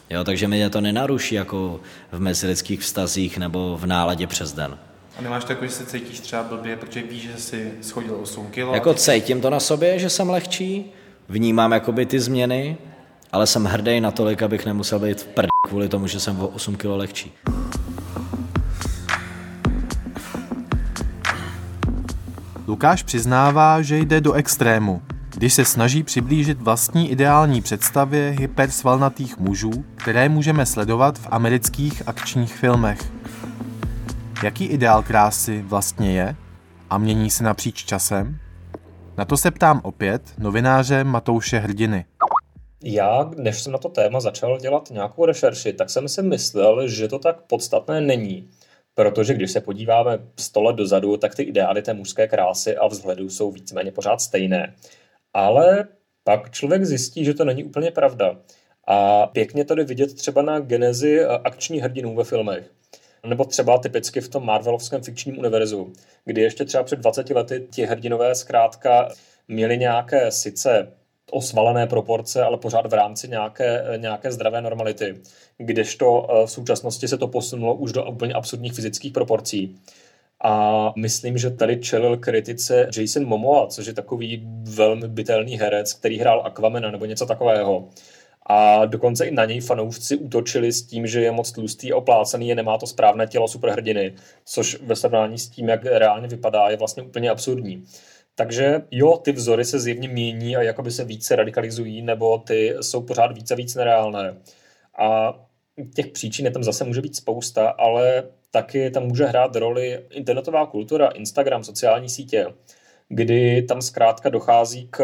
Jo, 0.10 0.24
takže 0.24 0.48
mě 0.48 0.70
to 0.70 0.82
nenaruší 0.82 1.36
jako 1.36 1.80
v 2.12 2.20
mezilidských 2.20 2.80
vztazích 2.80 3.38
nebo 3.38 3.78
v 3.78 3.86
náladě 3.86 4.28
přes 4.28 4.54
den. 4.54 4.78
A 5.20 5.22
nemáš 5.22 5.44
to 5.44 5.52
jako, 5.52 5.66
že 5.66 5.72
se 5.72 5.86
cítíš 5.86 6.20
třeba 6.20 6.44
blbě, 6.44 6.76
protože 6.76 7.04
víš, 7.04 7.22
že 7.22 7.38
jsi 7.38 7.72
schodil 7.82 8.18
8 8.22 8.48
kg? 8.48 8.58
Jako 8.58 8.94
cítím 8.94 9.42
to 9.42 9.50
na 9.50 9.60
sobě, 9.60 10.00
že 10.00 10.10
jsem 10.10 10.30
lehčí, 10.30 10.86
vnímám 11.30 11.72
jakoby 11.72 12.06
ty 12.06 12.20
změny, 12.20 12.78
ale 13.32 13.48
jsem 13.48 13.66
hrdý 13.66 14.02
na 14.02 14.12
tolik, 14.12 14.42
abych 14.42 14.66
nemusel 14.66 15.00
být 15.00 15.22
v 15.22 15.26
prd 15.26 15.48
kvůli 15.68 15.90
tomu, 15.90 16.08
že 16.08 16.20
jsem 16.20 16.40
o 16.40 16.48
8 16.48 16.76
kg 16.76 16.86
lehčí. 16.86 17.34
Lukáš 22.68 23.04
přiznává, 23.04 23.82
že 23.82 23.98
jde 23.98 24.22
do 24.22 24.34
extrému, 24.34 25.02
když 25.36 25.54
se 25.54 25.66
snaží 25.66 26.04
přiblížit 26.04 26.62
vlastní 26.62 27.12
ideální 27.12 27.62
představě 27.62 28.36
hypersvalnatých 28.40 29.38
mužů, 29.38 29.72
které 29.96 30.30
můžeme 30.30 30.66
sledovat 30.66 31.20
v 31.20 31.28
amerických 31.32 32.04
akčních 32.06 32.56
filmech. 32.56 33.00
Jaký 34.44 34.66
ideál 34.66 35.04
krásy 35.04 35.62
vlastně 35.62 36.12
je 36.12 36.36
a 36.90 36.98
mění 36.98 37.30
se 37.30 37.44
napříč 37.44 37.86
časem? 37.86 38.40
Na 39.18 39.26
to 39.26 39.38
se 39.38 39.52
ptám 39.52 39.82
opět 39.84 40.22
novináře 40.38 41.04
Matouše 41.04 41.60
Hrdiny. 41.60 42.06
Já, 42.84 43.32
než 43.38 43.62
jsem 43.62 43.72
na 43.72 43.78
to 43.78 43.90
téma 43.90 44.20
začal 44.20 44.60
dělat 44.60 44.90
nějakou 44.92 45.26
rešerši, 45.26 45.74
tak 45.74 45.90
jsem 45.90 46.08
si 46.08 46.22
myslel, 46.22 46.88
že 46.88 47.08
to 47.08 47.20
tak 47.20 47.42
podstatné 47.42 48.02
není. 48.02 48.50
Protože 48.98 49.34
když 49.34 49.52
se 49.52 49.62
podíváme 49.62 50.20
100 50.40 50.62
let 50.62 50.76
dozadu, 50.76 51.18
tak 51.18 51.36
ty 51.36 51.44
ideály 51.44 51.82
té 51.82 51.94
mužské 51.94 52.28
krásy 52.28 52.78
a 52.78 52.88
vzhledu 52.88 53.30
jsou 53.30 53.52
víceméně 53.52 53.92
pořád 53.92 54.22
stejné. 54.22 54.76
Ale 55.34 55.88
pak 56.24 56.52
člověk 56.52 56.86
zjistí, 56.86 57.26
že 57.26 57.34
to 57.34 57.46
není 57.46 57.64
úplně 57.64 57.92
pravda. 57.92 58.38
A 58.88 59.28
pěkně 59.28 59.64
jde 59.64 59.84
vidět 59.84 60.14
třeba 60.14 60.42
na 60.42 60.60
genezi 60.60 61.26
akčních 61.26 61.82
hrdinů 61.82 62.16
ve 62.16 62.24
filmech. 62.24 62.72
Nebo 63.26 63.46
třeba 63.46 63.78
typicky 63.78 64.22
v 64.22 64.30
tom 64.30 64.46
Marvelovském 64.46 65.04
fikčním 65.04 65.40
univerzu, 65.40 65.94
kdy 66.26 66.42
ještě 66.42 66.66
třeba 66.66 66.84
před 66.84 67.00
20 67.00 67.30
lety 67.30 67.68
ti 67.72 67.86
hrdinové 67.86 68.36
zkrátka 68.36 69.10
měli 69.48 69.78
nějaké 69.78 70.32
sice 70.32 70.92
osvalené 71.32 71.88
proporce, 71.88 72.44
ale 72.44 72.58
pořád 72.58 72.86
v 72.86 72.94
rámci 72.94 73.28
nějaké, 73.28 73.84
nějaké 73.98 74.32
zdravé 74.32 74.62
normality. 74.62 75.16
Kdežto 75.58 76.28
v 76.46 76.52
současnosti 76.52 77.08
se 77.08 77.18
to 77.18 77.28
posunulo 77.28 77.76
už 77.76 77.92
do 77.92 78.06
úplně 78.06 78.34
absurdních 78.34 78.74
fyzických 78.74 79.14
proporcí. 79.14 79.76
A 80.44 80.94
myslím, 80.98 81.38
že 81.38 81.50
tady 81.50 81.78
čelil 81.78 82.18
kritice 82.18 82.90
Jason 82.98 83.26
Momoa, 83.26 83.68
což 83.68 83.86
je 83.86 83.94
takový 83.94 84.48
velmi 84.64 85.08
bytelný 85.08 85.60
herec, 85.60 85.94
který 85.94 86.20
hrál 86.20 86.42
Aquamena 86.46 86.92
nebo 86.92 87.06
něco 87.06 87.26
takového. 87.26 87.88
A 88.50 88.86
dokonce 88.86 89.26
i 89.26 89.32
na 89.32 89.46
něj 89.46 89.62
fanoušci 89.62 90.18
útočili 90.18 90.72
s 90.72 90.84
tím, 90.84 91.08
že 91.08 91.22
je 91.22 91.32
moc 91.32 91.52
tlustý 91.52 91.94
a 91.94 91.96
oplácený, 91.96 92.50
je 92.50 92.56
nemá 92.56 92.78
to 92.78 92.88
správné 92.88 93.28
tělo 93.28 93.48
superhrdiny, 93.48 94.14
což 94.46 94.78
ve 94.82 94.96
srovnání 94.96 95.38
s 95.38 95.50
tím, 95.50 95.70
jak 95.70 95.86
reálně 95.86 96.28
vypadá, 96.28 96.70
je 96.70 96.78
vlastně 96.78 97.04
úplně 97.04 97.30
absurdní. 97.30 97.84
Takže 98.40 98.82
jo, 98.92 99.18
ty 99.18 99.32
vzory 99.32 99.66
se 99.66 99.80
zjevně 99.80 100.08
mění 100.08 100.56
a 100.56 100.62
jakoby 100.62 100.92
se 100.92 101.04
více 101.04 101.36
radikalizují, 101.36 102.02
nebo 102.02 102.38
ty 102.38 102.76
jsou 102.82 103.02
pořád 103.02 103.32
více 103.32 103.54
a 103.54 103.58
víc 103.58 103.76
nereálné. 103.76 104.38
A 104.98 105.34
těch 105.96 106.08
příčin 106.08 106.46
je 106.46 106.52
tam 106.52 106.64
zase 106.64 106.84
může 106.84 107.02
být 107.02 107.16
spousta, 107.16 107.70
ale 107.70 108.24
taky 108.52 108.92
tam 108.92 109.04
může 109.04 109.26
hrát 109.26 109.56
roli 109.56 110.00
internetová 110.10 110.66
kultura, 110.66 111.08
Instagram, 111.08 111.64
sociální 111.64 112.10
sítě, 112.10 112.46
kdy 113.10 113.62
tam 113.62 113.82
zkrátka 113.82 114.30
dochází 114.30 114.88
k 114.92 115.04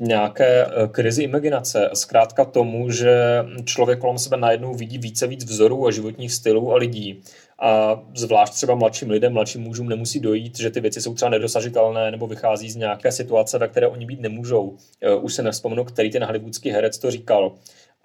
nějaké 0.00 0.66
krizi 0.90 1.22
imaginace, 1.22 1.90
zkrátka 1.94 2.44
tomu, 2.44 2.90
že 2.90 3.44
člověk 3.64 3.98
kolem 3.98 4.18
sebe 4.18 4.36
najednou 4.36 4.74
vidí 4.74 4.98
více 4.98 5.26
víc 5.26 5.44
vzorů 5.44 5.86
a 5.86 5.90
životních 5.90 6.32
stylů 6.32 6.72
a 6.72 6.76
lidí. 6.76 7.22
A 7.58 8.02
zvlášť 8.14 8.52
třeba 8.52 8.74
mladším 8.74 9.10
lidem, 9.10 9.32
mladším 9.32 9.60
mužům 9.62 9.88
nemusí 9.88 10.20
dojít, 10.20 10.58
že 10.58 10.70
ty 10.70 10.80
věci 10.80 11.02
jsou 11.02 11.14
třeba 11.14 11.30
nedosažitelné 11.30 12.10
nebo 12.10 12.26
vychází 12.26 12.70
z 12.70 12.76
nějaké 12.76 13.12
situace, 13.12 13.58
ve 13.58 13.68
které 13.68 13.86
oni 13.86 14.06
být 14.06 14.20
nemůžou. 14.20 14.76
Už 15.20 15.34
se 15.34 15.42
nevzpomenu, 15.42 15.84
který 15.84 16.10
ten 16.10 16.24
hollywoodský 16.24 16.70
herec 16.70 16.98
to 16.98 17.10
říkal 17.10 17.52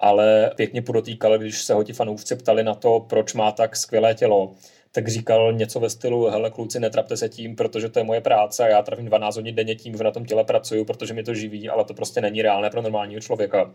ale 0.02 0.52
pěkně 0.56 0.82
podotýkal, 0.82 1.38
když 1.38 1.62
se 1.62 1.74
ho 1.74 1.84
ti 1.84 1.94
fanoušci 1.94 2.36
ptali 2.36 2.64
na 2.64 2.76
to, 2.76 3.06
proč 3.10 3.34
má 3.34 3.52
tak 3.52 3.76
skvělé 3.76 4.14
tělo, 4.14 4.54
tak 4.92 5.08
říkal 5.08 5.54
něco 5.54 5.80
ve 5.80 5.90
stylu, 5.90 6.30
hele 6.30 6.50
kluci, 6.50 6.80
netrapte 6.80 7.18
se 7.18 7.30
tím, 7.30 7.56
protože 7.56 7.90
to 7.90 8.00
je 8.00 8.04
moje 8.04 8.22
práce 8.22 8.64
a 8.64 8.68
já 8.68 8.82
trávím 8.82 9.06
12 9.06 9.36
hodin 9.36 9.56
denně 9.56 9.76
tím, 9.76 9.98
že 9.98 10.04
na 10.04 10.12
tom 10.12 10.26
těle 10.26 10.44
pracuju, 10.44 10.86
protože 10.86 11.14
mi 11.14 11.24
to 11.24 11.34
živí, 11.34 11.70
ale 11.70 11.86
to 11.86 11.94
prostě 11.94 12.22
není 12.22 12.42
reálné 12.42 12.70
pro 12.70 12.82
normálního 12.82 13.22
člověka. 13.22 13.72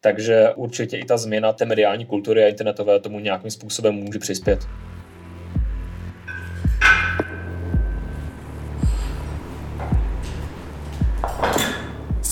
Takže 0.00 0.50
určitě 0.56 0.98
i 0.98 1.04
ta 1.04 1.16
změna 1.16 1.52
té 1.52 1.64
mediální 1.64 2.06
kultury 2.06 2.44
a 2.44 2.48
internetové 2.48 3.00
tomu 3.00 3.18
nějakým 3.18 3.50
způsobem 3.50 3.94
může 3.94 4.18
přispět. 4.18 4.58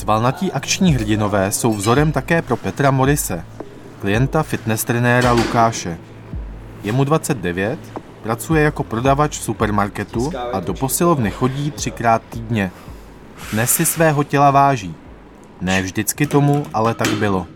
Svalnatí 0.08 0.52
akční 0.52 0.94
hrdinové 0.94 1.52
jsou 1.52 1.72
vzorem 1.72 2.12
také 2.12 2.42
pro 2.42 2.56
Petra 2.56 2.90
Morise, 2.90 3.44
klienta 4.00 4.42
fitness 4.42 4.84
trenéra 4.84 5.32
Lukáše. 5.32 5.98
Je 6.82 6.92
mu 6.92 7.04
29 7.04 7.78
Pracuje 8.22 8.62
jako 8.62 8.84
prodavač 8.84 9.38
v 9.38 9.42
supermarketu 9.42 10.32
a 10.52 10.60
do 10.60 10.74
posilovny 10.74 11.30
chodí 11.30 11.70
třikrát 11.70 12.22
týdně. 12.30 12.70
Dnes 13.52 13.70
si 13.70 13.86
svého 13.86 14.24
těla 14.24 14.50
váží. 14.50 14.94
Ne 15.60 15.82
vždycky 15.82 16.26
tomu, 16.26 16.66
ale 16.74 16.94
tak 16.94 17.08
bylo. 17.08 17.46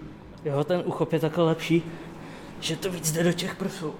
Jo, 0.44 0.64
ten 0.64 0.82
uchop 0.84 1.12
je 1.12 1.20
takhle 1.20 1.44
lepší, 1.44 1.82
že 2.60 2.76
to 2.76 2.90
víc 2.90 3.12
jde 3.12 3.24
do 3.24 3.32
těch 3.32 3.54
prsů. 3.54 3.94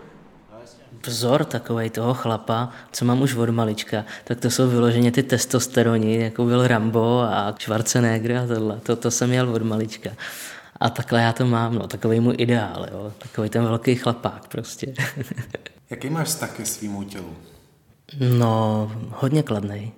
Vzor 1.06 1.44
takovej 1.44 1.90
toho 1.90 2.14
chlapa, 2.14 2.70
co 2.92 3.04
mám 3.04 3.22
už 3.22 3.34
od 3.34 3.50
malička, 3.50 4.04
tak 4.24 4.40
to 4.40 4.50
jsou 4.50 4.68
vyloženě 4.68 5.12
ty 5.12 5.22
testosteroni, 5.22 6.22
jako 6.22 6.44
byl 6.44 6.66
Rambo 6.66 7.20
a 7.20 7.54
Schwarzenegger 7.60 8.36
a 8.36 8.46
tohle. 8.46 8.80
To, 8.80 8.96
to 8.96 9.10
jsem 9.10 9.28
měl 9.28 9.50
od 9.50 9.62
malička. 9.62 10.10
A 10.80 10.90
takhle 10.90 11.22
já 11.22 11.32
to 11.32 11.46
mám, 11.46 11.74
no, 11.74 11.86
takový 11.86 12.20
můj 12.20 12.34
ideál, 12.38 12.86
jo. 12.92 13.12
Takový 13.18 13.48
ten 13.48 13.62
velký 13.62 13.94
chlapák 13.94 14.48
prostě. 14.48 14.94
Jaký 15.90 16.10
máš 16.10 16.28
vztah 16.28 16.50
ke 16.56 16.66
svýmu 16.66 17.04
tělu? 17.04 17.36
No, 18.20 18.92
hodně 19.10 19.42
kladný. 19.42 19.92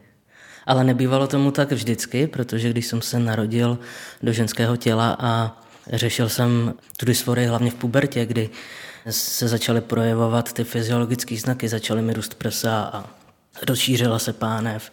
Ale 0.66 0.84
nebývalo 0.84 1.26
tomu 1.26 1.50
tak 1.50 1.72
vždycky, 1.72 2.26
protože 2.26 2.70
když 2.70 2.86
jsem 2.86 3.02
se 3.02 3.18
narodil 3.18 3.78
do 4.22 4.32
ženského 4.32 4.76
těla 4.76 5.16
a 5.20 5.60
řešil 5.92 6.28
jsem 6.28 6.74
tu 6.96 7.06
dysforii 7.06 7.46
hlavně 7.46 7.70
v 7.70 7.74
pubertě, 7.74 8.26
kdy 8.26 8.50
se 9.10 9.48
začaly 9.48 9.80
projevovat 9.80 10.52
ty 10.52 10.64
fyziologické 10.64 11.36
znaky, 11.36 11.68
začaly 11.68 12.02
mi 12.02 12.12
růst 12.12 12.34
prsa 12.34 12.90
a 12.92 13.04
rozšířila 13.68 14.18
se 14.18 14.32
pánev, 14.32 14.92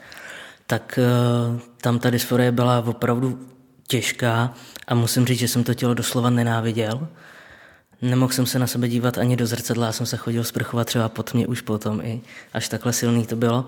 tak 0.68 1.00
eh, 1.02 1.60
tam 1.82 2.00
ta 2.00 2.10
dysforie 2.10 2.52
byla 2.52 2.80
opravdu 2.80 3.40
těžká 3.88 4.54
a 4.88 4.96
musím 4.96 5.26
říct, 5.26 5.40
že 5.40 5.48
jsem 5.48 5.64
to 5.64 5.74
tělo 5.74 5.94
doslova 5.94 6.30
nenáviděl. 6.30 7.08
Nemohl 8.02 8.34
jsem 8.34 8.46
se 8.46 8.60
na 8.60 8.68
sebe 8.68 8.88
dívat 8.88 9.18
ani 9.18 9.36
do 9.36 9.48
zrcadla, 9.48 9.86
já 9.86 9.92
jsem 9.92 10.06
se 10.06 10.18
chodil 10.18 10.44
sprchovat 10.44 10.88
třeba 10.88 11.10
pod 11.10 11.34
mě 11.34 11.48
už 11.48 11.62
potom 11.62 12.02
i, 12.02 12.22
až 12.54 12.70
takhle 12.70 12.94
silný 12.94 13.26
to 13.26 13.36
bylo. 13.36 13.68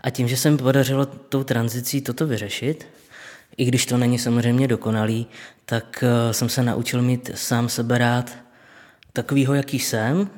A 0.00 0.10
tím, 0.10 0.28
že 0.28 0.36
se 0.36 0.50
mi 0.50 0.56
podařilo 0.56 1.06
tou 1.06 1.44
tranzicí 1.44 2.00
toto 2.00 2.26
vyřešit, 2.26 2.86
i 3.56 3.64
když 3.64 3.86
to 3.86 3.96
není 3.96 4.18
samozřejmě 4.18 4.68
dokonalý, 4.68 5.26
tak 5.64 6.04
eh, 6.06 6.34
jsem 6.34 6.48
se 6.48 6.62
naučil 6.62 7.02
mít 7.02 7.30
sám 7.34 7.68
sebe 7.68 7.98
rád 7.98 8.43
takovýho, 9.14 9.54
jaký 9.54 9.78
jsem, 9.78 10.30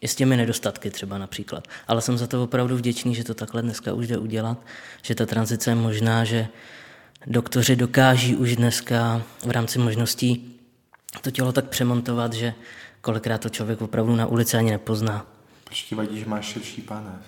i 0.00 0.08
s 0.08 0.14
těmi 0.14 0.36
nedostatky 0.36 0.90
třeba 0.90 1.18
například. 1.18 1.68
Ale 1.88 2.02
jsem 2.02 2.18
za 2.18 2.26
to 2.26 2.42
opravdu 2.42 2.76
vděčný, 2.76 3.14
že 3.14 3.24
to 3.24 3.34
takhle 3.34 3.62
dneska 3.62 3.92
už 3.92 4.06
jde 4.06 4.18
udělat, 4.18 4.58
že 5.02 5.14
ta 5.14 5.26
tranzice 5.26 5.70
je 5.70 5.74
možná, 5.74 6.24
že 6.24 6.48
doktoři 7.26 7.76
dokáží 7.76 8.36
už 8.36 8.56
dneska 8.56 9.22
v 9.46 9.50
rámci 9.50 9.78
možností 9.78 10.60
to 11.20 11.30
tělo 11.30 11.52
tak 11.52 11.68
přemontovat, 11.68 12.32
že 12.32 12.54
kolikrát 13.00 13.38
to 13.40 13.48
člověk 13.48 13.82
opravdu 13.82 14.16
na 14.16 14.26
ulici 14.26 14.56
ani 14.56 14.70
nepozná. 14.70 15.26
Proč 15.64 15.82
ti 15.82 15.94
vadí, 15.94 16.18
že 16.18 16.26
máš 16.26 16.46
širší 16.46 16.82
pánev? 16.82 17.20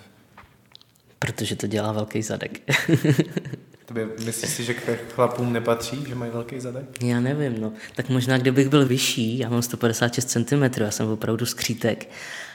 Protože 1.19 1.57
to 1.57 1.66
dělá 1.66 1.92
velký 1.92 2.23
zadek. 2.23 2.61
Tobě 3.87 4.09
myslíš 4.25 4.51
si, 4.51 4.64
že 4.64 4.75
k 4.75 5.12
chlapům 5.14 5.53
nepatří, 5.53 6.05
že 6.09 6.14
mají 6.14 6.31
velký 6.31 6.61
zadek? 6.61 7.03
Já 7.03 7.20
nevím, 7.20 7.61
no. 7.61 7.72
Tak 7.94 8.09
možná, 8.09 8.38
kdybych 8.38 8.68
byl 8.68 8.87
vyšší, 8.87 9.38
já 9.38 9.49
mám 9.49 9.62
156 9.62 10.31
cm, 10.31 10.62
já 10.81 10.90
jsem 10.90 11.09
opravdu 11.09 11.46
skřítek, 11.46 12.09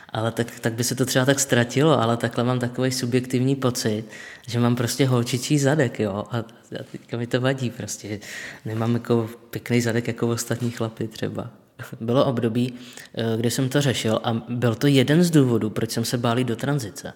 ale 0.09 0.31
tak, 0.31 0.59
tak 0.59 0.73
by 0.73 0.83
se 0.83 0.95
to 0.95 1.05
třeba 1.05 1.25
tak 1.25 1.39
ztratilo, 1.39 2.01
ale 2.01 2.17
takhle 2.17 2.43
mám 2.43 2.59
takový 2.59 2.91
subjektivní 2.91 3.55
pocit, 3.55 4.03
že 4.47 4.59
mám 4.59 4.75
prostě 4.75 5.07
holčičí 5.07 5.59
zadek, 5.59 5.99
jo, 5.99 6.23
a, 6.31 6.37
a 6.37 6.83
teďka 6.91 7.17
mi 7.17 7.27
to 7.27 7.41
vadí 7.41 7.69
prostě, 7.69 8.19
nemám 8.65 8.93
jako 8.93 9.29
pěkný 9.49 9.81
zadek 9.81 10.07
jako 10.07 10.27
ostatní 10.27 10.71
chlapy 10.71 11.07
třeba. 11.07 11.49
Bylo 11.99 12.25
období, 12.25 12.73
eh, 13.15 13.37
kdy 13.37 13.51
jsem 13.51 13.69
to 13.69 13.81
řešil 13.81 14.19
a 14.23 14.33
byl 14.33 14.75
to 14.75 14.87
jeden 14.87 15.23
z 15.23 15.31
důvodů, 15.31 15.69
proč 15.69 15.91
jsem 15.91 16.05
se 16.05 16.17
bálí 16.17 16.43
do 16.43 16.55
tranzice. 16.55 17.13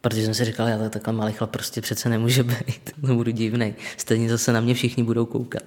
Protože 0.00 0.24
jsem 0.24 0.34
si 0.34 0.44
říkal, 0.44 0.68
já 0.68 0.88
takhle 0.88 1.12
malý 1.12 1.32
chlap 1.32 1.50
prostě 1.50 1.80
přece 1.80 2.08
nemůže 2.08 2.42
být, 2.42 2.92
to 3.06 3.14
budu 3.14 3.30
divný. 3.30 3.74
Stejně 3.96 4.28
zase 4.28 4.52
na 4.52 4.60
mě 4.60 4.74
všichni 4.74 5.02
budou 5.02 5.26
koukat. 5.26 5.62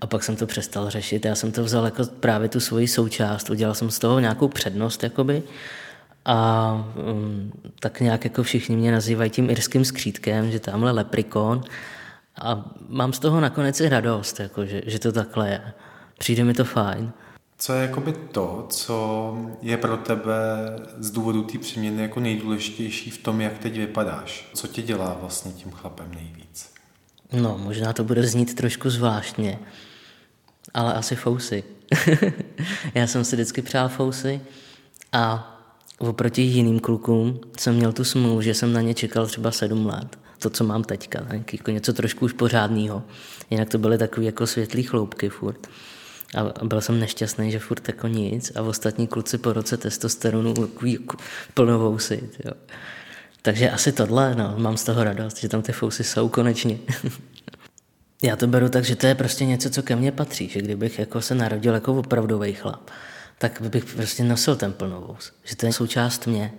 A 0.00 0.06
pak 0.06 0.22
jsem 0.22 0.36
to 0.36 0.46
přestal 0.46 0.90
řešit. 0.90 1.24
Já 1.24 1.34
jsem 1.34 1.52
to 1.52 1.64
vzal 1.64 1.84
jako 1.84 2.02
právě 2.20 2.48
tu 2.48 2.60
svoji 2.60 2.88
součást, 2.88 3.50
udělal 3.50 3.74
jsem 3.74 3.90
z 3.90 3.98
toho 3.98 4.20
nějakou 4.20 4.48
přednost, 4.48 5.02
jakoby. 5.02 5.42
A 6.24 6.72
um, 7.12 7.52
tak 7.80 8.00
nějak 8.00 8.24
jako 8.24 8.42
všichni 8.42 8.76
mě 8.76 8.92
nazývají 8.92 9.30
tím 9.30 9.50
irským 9.50 9.84
skřítkem, 9.84 10.50
že 10.50 10.60
tamhle 10.60 10.90
leprikon. 10.90 11.64
A 12.40 12.70
mám 12.88 13.12
z 13.12 13.18
toho 13.18 13.40
nakonec 13.40 13.80
i 13.80 13.88
radost, 13.88 14.40
jako, 14.40 14.66
že, 14.66 14.82
že 14.86 14.98
to 14.98 15.12
takhle 15.12 15.48
je. 15.48 15.72
Přijde 16.18 16.44
mi 16.44 16.54
to 16.54 16.64
fajn. 16.64 17.12
Co 17.60 17.72
je 17.72 17.82
jakoby 17.82 18.12
to, 18.12 18.66
co 18.70 19.36
je 19.62 19.76
pro 19.76 19.96
tebe 19.96 20.36
z 20.98 21.10
důvodu 21.10 21.42
té 21.42 21.58
přeměny 21.58 22.02
jako 22.02 22.20
nejdůležitější 22.20 23.10
v 23.10 23.18
tom, 23.18 23.40
jak 23.40 23.58
teď 23.58 23.76
vypadáš? 23.76 24.50
Co 24.54 24.66
tě 24.66 24.82
dělá 24.82 25.16
vlastně 25.20 25.52
tím 25.52 25.70
chlapem 25.70 26.10
nejvíc? 26.14 26.70
No, 27.32 27.58
možná 27.58 27.92
to 27.92 28.04
bude 28.04 28.26
znít 28.26 28.54
trošku 28.54 28.90
zvláštně, 28.90 29.58
ale 30.74 30.94
asi 30.94 31.16
fousy. 31.16 31.64
Já 32.94 33.06
jsem 33.06 33.24
si 33.24 33.36
vždycky 33.36 33.62
přál 33.62 33.88
fousy 33.88 34.40
a 35.12 35.54
oproti 35.98 36.42
jiným 36.42 36.80
klukům 36.80 37.40
jsem 37.58 37.74
měl 37.74 37.92
tu 37.92 38.04
smlouvu, 38.04 38.42
že 38.42 38.54
jsem 38.54 38.72
na 38.72 38.80
ně 38.80 38.94
čekal 38.94 39.26
třeba 39.26 39.50
sedm 39.50 39.86
let. 39.86 40.18
To, 40.38 40.50
co 40.50 40.64
mám 40.64 40.84
teďka, 40.84 41.26
jako 41.52 41.70
něco 41.70 41.92
trošku 41.92 42.24
už 42.24 42.32
pořádného. 42.32 43.02
Jinak 43.50 43.68
to 43.68 43.78
byly 43.78 43.98
takové 43.98 44.26
jako 44.26 44.46
světlý 44.46 44.82
chloupky 44.82 45.28
furt. 45.28 45.68
A 46.34 46.64
byl 46.64 46.80
jsem 46.80 47.00
nešťastný, 47.00 47.50
že 47.50 47.58
furt 47.58 47.88
jako 47.88 48.08
nic 48.08 48.52
a 48.56 48.62
ostatní 48.62 49.06
kluci 49.06 49.38
po 49.38 49.52
roce 49.52 49.76
testosteronu 49.76 50.54
jako 50.84 51.16
plnovou 51.54 51.98
si. 51.98 52.30
Jo. 52.44 52.52
Takže 53.42 53.70
asi 53.70 53.92
tohle, 53.92 54.34
no, 54.34 54.54
mám 54.56 54.76
z 54.76 54.84
toho 54.84 55.04
radost, 55.04 55.38
že 55.38 55.48
tam 55.48 55.62
ty 55.62 55.72
fousy 55.72 56.04
jsou 56.04 56.28
konečně. 56.28 56.78
Já 58.22 58.36
to 58.36 58.46
beru 58.46 58.68
tak, 58.68 58.84
že 58.84 58.96
to 58.96 59.06
je 59.06 59.14
prostě 59.14 59.44
něco, 59.44 59.70
co 59.70 59.82
ke 59.82 59.96
mně 59.96 60.12
patří, 60.12 60.48
že 60.48 60.62
kdybych 60.62 60.98
jako 60.98 61.20
se 61.20 61.34
narodil 61.34 61.74
jako 61.74 61.94
opravdový 61.94 62.52
chlap, 62.52 62.90
tak 63.38 63.60
bych 63.60 63.84
prostě 63.84 64.24
nosil 64.24 64.56
ten 64.56 64.72
plnovous, 64.72 65.32
že 65.44 65.56
to 65.56 65.66
je 65.66 65.72
součást 65.72 66.26
mě. 66.26 66.52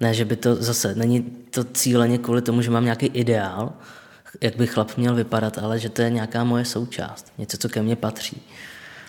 Ne, 0.00 0.14
že 0.14 0.24
by 0.24 0.36
to 0.36 0.54
zase, 0.54 0.94
není 0.94 1.22
to 1.50 1.64
cíleně 1.64 2.18
kvůli 2.18 2.42
tomu, 2.42 2.62
že 2.62 2.70
mám 2.70 2.84
nějaký 2.84 3.06
ideál, 3.06 3.72
jak 4.40 4.56
by 4.56 4.66
chlap 4.66 4.96
měl 4.96 5.14
vypadat, 5.14 5.58
ale 5.58 5.78
že 5.78 5.88
to 5.88 6.02
je 6.02 6.10
nějaká 6.10 6.44
moje 6.44 6.64
součást, 6.64 7.32
něco, 7.38 7.58
co 7.58 7.68
ke 7.68 7.82
mně 7.82 7.96
patří. 7.96 8.42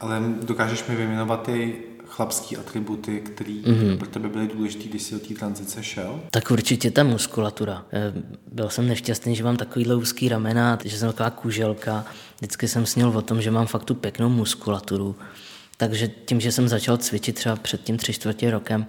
Ale 0.03 0.21
dokážeš 0.41 0.87
mi 0.87 0.95
vyjmenovat 0.95 1.43
ty 1.43 1.75
chlapské 2.05 2.57
atributy, 2.57 3.19
které 3.19 3.49
mm-hmm. 3.49 3.97
pro 3.97 4.07
tebe 4.07 4.29
byly 4.29 4.47
důležité, 4.47 4.89
když 4.89 5.01
jsi 5.01 5.13
do 5.13 5.19
té 5.19 5.33
tranzice 5.33 5.83
šel? 5.83 6.19
Tak 6.31 6.51
určitě 6.51 6.91
ta 6.91 7.03
muskulatura. 7.03 7.85
Eh, 7.93 8.13
byl 8.51 8.69
jsem 8.69 8.87
nešťastný, 8.87 9.35
že 9.35 9.43
mám 9.43 9.57
takovýhle 9.57 9.95
úzký 9.95 10.29
ramena, 10.29 10.79
že 10.85 10.97
jsem 10.97 11.07
taková 11.07 11.29
kuželka. 11.29 12.05
Vždycky 12.37 12.67
jsem 12.67 12.85
snil 12.85 13.09
o 13.09 13.21
tom, 13.21 13.41
že 13.41 13.51
mám 13.51 13.67
fakt 13.67 13.83
tu 13.83 13.95
pěknou 13.95 14.29
muskulaturu. 14.29 15.15
Takže 15.77 16.07
tím, 16.07 16.39
že 16.39 16.51
jsem 16.51 16.67
začal 16.67 16.97
cvičit 16.97 17.35
třeba 17.35 17.55
před 17.55 17.83
tím 17.83 17.97
tři 17.97 18.13
čtvrtě 18.13 18.51
rokem, 18.51 18.85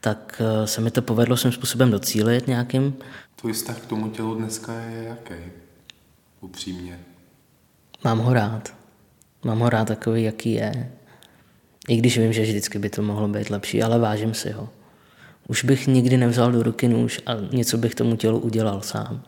tak 0.00 0.42
eh, 0.44 0.66
se 0.66 0.80
mi 0.80 0.90
to 0.90 1.02
povedlo 1.02 1.36
svým 1.36 1.52
způsobem 1.52 1.90
docílit 1.90 2.46
nějakým. 2.46 2.94
Tvůj 3.36 3.52
vztah 3.52 3.80
k 3.80 3.86
tomu 3.86 4.10
tělu 4.10 4.34
dneska 4.34 4.72
je 4.72 5.04
jaký? 5.04 5.42
Upřímně. 6.40 7.00
Mám 8.04 8.18
ho 8.18 8.32
rád. 8.32 8.77
Mám 9.44 9.58
ho 9.58 9.70
rád 9.70 9.88
takový, 9.88 10.22
jaký 10.22 10.52
je. 10.52 10.90
I 11.88 11.96
když 11.96 12.18
vím, 12.18 12.32
že 12.32 12.42
vždycky 12.42 12.78
by 12.78 12.90
to 12.90 13.02
mohlo 13.02 13.28
být 13.28 13.50
lepší, 13.50 13.82
ale 13.82 13.98
vážím 13.98 14.34
si 14.34 14.50
ho. 14.50 14.68
Už 15.48 15.64
bych 15.64 15.86
nikdy 15.86 16.16
nevzal 16.16 16.52
do 16.52 16.62
ruky 16.62 16.88
nůž 16.88 17.20
a 17.26 17.32
něco 17.52 17.78
bych 17.78 17.94
tomu 17.94 18.16
tělu 18.16 18.38
udělal 18.38 18.82
sám. 18.82 19.22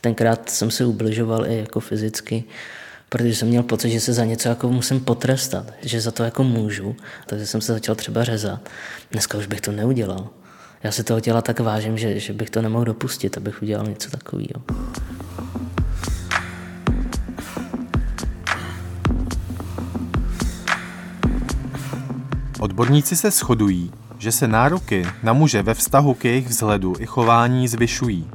Tenkrát 0.00 0.50
jsem 0.50 0.70
se 0.70 0.84
ubližoval 0.84 1.46
i 1.46 1.58
jako 1.58 1.80
fyzicky, 1.80 2.44
protože 3.08 3.34
jsem 3.34 3.48
měl 3.48 3.62
pocit, 3.62 3.90
že 3.90 4.00
se 4.00 4.12
za 4.12 4.24
něco 4.24 4.48
jako 4.48 4.68
musím 4.68 5.00
potrestat, 5.00 5.72
že 5.82 6.00
za 6.00 6.10
to 6.10 6.24
jako 6.24 6.44
můžu, 6.44 6.96
takže 7.26 7.46
jsem 7.46 7.60
se 7.60 7.72
začal 7.72 7.94
třeba 7.94 8.24
řezat. 8.24 8.68
Dneska 9.12 9.38
už 9.38 9.46
bych 9.46 9.60
to 9.60 9.72
neudělal. 9.72 10.28
Já 10.82 10.92
si 10.92 11.04
toho 11.04 11.20
těla 11.20 11.42
tak 11.42 11.60
vážím, 11.60 11.98
že, 11.98 12.20
že 12.20 12.32
bych 12.32 12.50
to 12.50 12.62
nemohl 12.62 12.84
dopustit, 12.84 13.36
abych 13.36 13.62
udělal 13.62 13.86
něco 13.86 14.10
takového. 14.10 14.62
Odborníci 22.60 23.16
se 23.16 23.30
shodují, 23.30 23.90
že 24.18 24.32
se 24.32 24.48
nároky 24.48 25.06
na 25.22 25.32
muže 25.32 25.62
ve 25.62 25.74
vztahu 25.74 26.14
k 26.14 26.24
jejich 26.24 26.48
vzhledu 26.48 26.94
i 27.00 27.06
chování 27.06 27.68
zvyšují. 27.68 28.30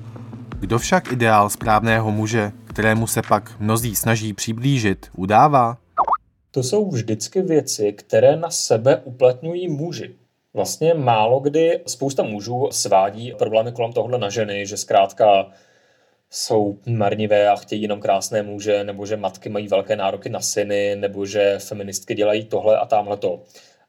Kdo 0.60 0.80
však 0.80 1.12
ideál 1.12 1.50
správného 1.50 2.12
muže, 2.12 2.52
kterému 2.66 3.08
se 3.08 3.22
pak 3.22 3.60
mnozí 3.60 3.96
snaží 3.96 4.34
přiblížit, 4.34 5.08
udává? 5.18 5.78
To 6.52 6.64
jsou 6.64 6.90
vždycky 6.90 7.42
věci, 7.42 7.94
které 7.94 8.36
na 8.36 8.50
sebe 8.50 9.02
uplatňují 9.04 9.68
muži. 9.68 10.16
Vlastně 10.54 10.94
málo 10.94 11.40
kdy 11.40 11.80
spousta 11.88 12.24
mužů 12.24 12.68
svádí 12.72 13.34
problémy 13.38 13.72
kolem 13.72 13.94
tohohle 13.94 14.18
na 14.18 14.30
ženy, 14.30 14.66
že 14.66 14.78
zkrátka 14.78 15.46
jsou 16.30 16.78
marnivé 16.86 17.50
a 17.50 17.56
chtějí 17.56 17.82
jenom 17.82 18.00
krásné 18.00 18.44
muže, 18.44 18.84
nebo 18.84 19.06
že 19.06 19.18
matky 19.18 19.50
mají 19.50 19.68
velké 19.68 19.96
nároky 19.96 20.30
na 20.30 20.40
syny, 20.40 20.96
nebo 20.96 21.26
že 21.26 21.60
feministky 21.60 22.16
dělají 22.16 22.46
tohle 22.46 22.78
a 22.78 22.86
tamhle 22.86 23.18
to. 23.18 23.42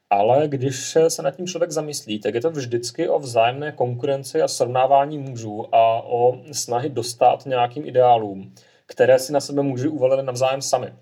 Ale 0.09 0.47
když 0.47 0.97
se 1.07 1.21
nad 1.21 1.31
tím 1.31 1.47
člověk 1.47 1.71
zamyslí, 1.71 2.19
tak 2.19 2.33
je 2.35 2.41
to 2.41 2.51
vždycky 2.51 3.09
o 3.09 3.19
vzájemné 3.19 3.71
konkurenci 3.71 4.41
a 4.41 4.47
srovnávání 4.47 5.17
mužů 5.17 5.75
a 5.75 6.01
o 6.01 6.37
snahy 6.51 6.89
dostat 6.89 7.45
nějakým 7.45 7.85
ideálům, 7.85 8.53
které 8.85 9.19
si 9.19 9.33
na 9.33 9.39
sebe 9.39 9.63
muži 9.63 9.87
uvalili 9.87 10.23
navzájem 10.23 10.61
sami. 10.61 10.93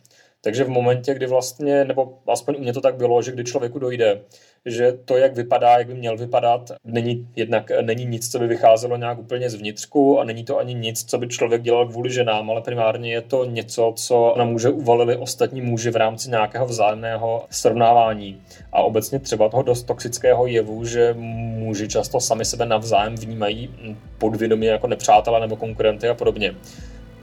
Takže 0.46 0.64
v 0.64 0.70
momentě, 0.70 1.14
kdy 1.14 1.28
vlastně, 1.28 1.86
nebo 1.86 2.20
aspoň 2.28 2.56
u 2.58 2.62
mě 2.62 2.74
to 2.74 2.82
tak 2.82 2.96
bylo, 2.96 3.22
že 3.22 3.32
kdy 3.32 3.44
člověku 3.44 3.80
dojde, 3.80 4.22
že 4.66 4.94
to, 5.06 5.18
jak 5.18 5.36
vypadá, 5.36 5.78
jak 5.78 5.88
by 5.88 5.94
měl 5.94 6.18
vypadat, 6.18 6.72
není 6.84 7.28
jednak 7.36 7.72
není 7.82 8.06
nic, 8.06 8.32
co 8.32 8.40
by 8.40 8.48
vycházelo 8.48 8.98
nějak 8.98 9.20
úplně 9.20 9.50
zvnitřku 9.50 10.20
a 10.20 10.24
není 10.24 10.44
to 10.44 10.58
ani 10.58 10.74
nic, 10.74 11.06
co 11.06 11.18
by 11.18 11.28
člověk 11.28 11.62
dělal 11.62 11.88
kvůli 11.88 12.12
ženám, 12.12 12.50
ale 12.50 12.62
primárně 12.62 13.14
je 13.14 13.22
to 13.22 13.46
něco, 13.46 13.94
co 13.96 14.34
na 14.38 14.46
muže 14.46 14.70
uvalili 14.70 15.16
ostatní 15.16 15.62
muži 15.62 15.92
v 15.92 15.96
rámci 15.96 16.30
nějakého 16.30 16.66
vzájemného 16.66 17.46
srovnávání. 17.50 18.42
A 18.72 18.82
obecně 18.82 19.20
třeba 19.20 19.50
toho 19.50 19.64
dost 19.64 19.84
toxického 19.84 20.48
jevu, 20.48 20.86
že 20.86 21.14
muži 21.58 21.88
často 21.88 22.20
sami 22.20 22.46
sebe 22.46 22.66
navzájem 22.66 23.16
vnímají 23.16 23.70
podvědomě 24.18 24.70
jako 24.70 24.88
nepřátelé 24.88 25.40
nebo 25.40 25.56
konkurenty 25.56 26.10
a 26.10 26.14
podobně 26.14 26.56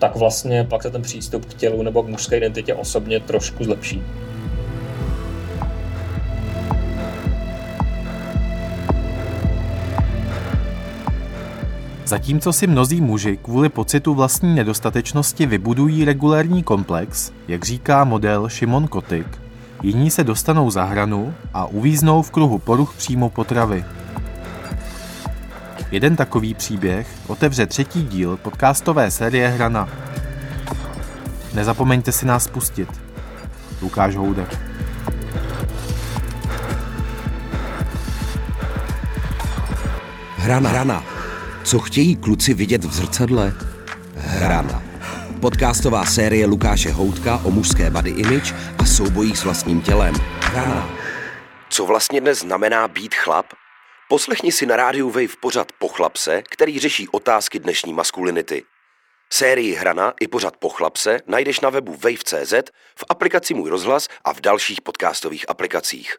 tak 0.00 0.16
vlastně 0.16 0.66
pak 0.70 0.82
se 0.82 0.90
ten 0.90 1.02
přístup 1.02 1.44
k 1.44 1.54
tělu 1.54 1.82
nebo 1.82 2.02
k 2.02 2.08
mužské 2.08 2.36
identitě 2.36 2.74
osobně 2.74 3.20
trošku 3.20 3.64
zlepší. 3.64 4.02
Zatímco 12.04 12.52
si 12.52 12.66
mnozí 12.66 13.00
muži 13.00 13.38
kvůli 13.42 13.68
pocitu 13.68 14.14
vlastní 14.14 14.54
nedostatečnosti 14.54 15.46
vybudují 15.46 16.04
regulární 16.04 16.62
komplex, 16.62 17.32
jak 17.48 17.64
říká 17.64 18.04
model 18.04 18.48
Šimon 18.48 18.88
Kotik, 18.88 19.26
jiní 19.82 20.10
se 20.10 20.24
dostanou 20.24 20.70
za 20.70 20.84
hranu 20.84 21.34
a 21.54 21.66
uvíznou 21.66 22.22
v 22.22 22.30
kruhu 22.30 22.58
poruch 22.58 22.94
příjmu 22.96 23.30
potravy. 23.30 23.84
Jeden 25.90 26.16
takový 26.16 26.54
příběh 26.54 27.08
otevře 27.26 27.66
třetí 27.66 28.02
díl 28.02 28.36
podcastové 28.36 29.10
série 29.10 29.48
Hrana. 29.48 29.88
Nezapomeňte 31.54 32.12
si 32.12 32.26
nás 32.26 32.46
pustit. 32.46 32.88
Lukáš 33.82 34.16
Houdek. 34.16 34.58
Hrana. 40.36 40.70
Hrana. 40.70 41.04
Co 41.64 41.78
chtějí 41.78 42.16
kluci 42.16 42.54
vidět 42.54 42.84
v 42.84 42.92
zrcadle? 42.92 43.52
Hrana. 44.16 44.82
Podcastová 45.40 46.04
série 46.04 46.46
Lukáše 46.46 46.92
Houtka 46.92 47.40
o 47.44 47.50
mužské 47.50 47.90
body 47.90 48.10
image 48.10 48.54
a 48.78 48.84
soubojích 48.84 49.38
s 49.38 49.44
vlastním 49.44 49.80
tělem. 49.80 50.14
Hrana. 50.40 50.88
Co 51.68 51.86
vlastně 51.86 52.20
dnes 52.20 52.40
znamená 52.40 52.88
být 52.88 53.14
chlap? 53.14 53.46
Poslechni 54.10 54.52
si 54.52 54.66
na 54.66 54.76
rádiu 54.76 55.10
Wave 55.10 55.36
pořad 55.40 55.72
Pochlapse, 55.78 56.42
který 56.42 56.78
řeší 56.78 57.08
otázky 57.08 57.58
dnešní 57.58 57.92
maskulinity. 57.92 58.62
Sérii 59.32 59.74
Hrana 59.74 60.14
i 60.20 60.28
pořad 60.28 60.56
Pochlapse 60.56 61.20
najdeš 61.26 61.60
na 61.60 61.70
webu 61.70 61.92
wave.cz, 61.92 62.52
v 62.96 63.04
aplikaci 63.08 63.54
Můj 63.54 63.70
rozhlas 63.70 64.08
a 64.24 64.32
v 64.32 64.40
dalších 64.40 64.80
podcastových 64.80 65.50
aplikacích. 65.50 66.16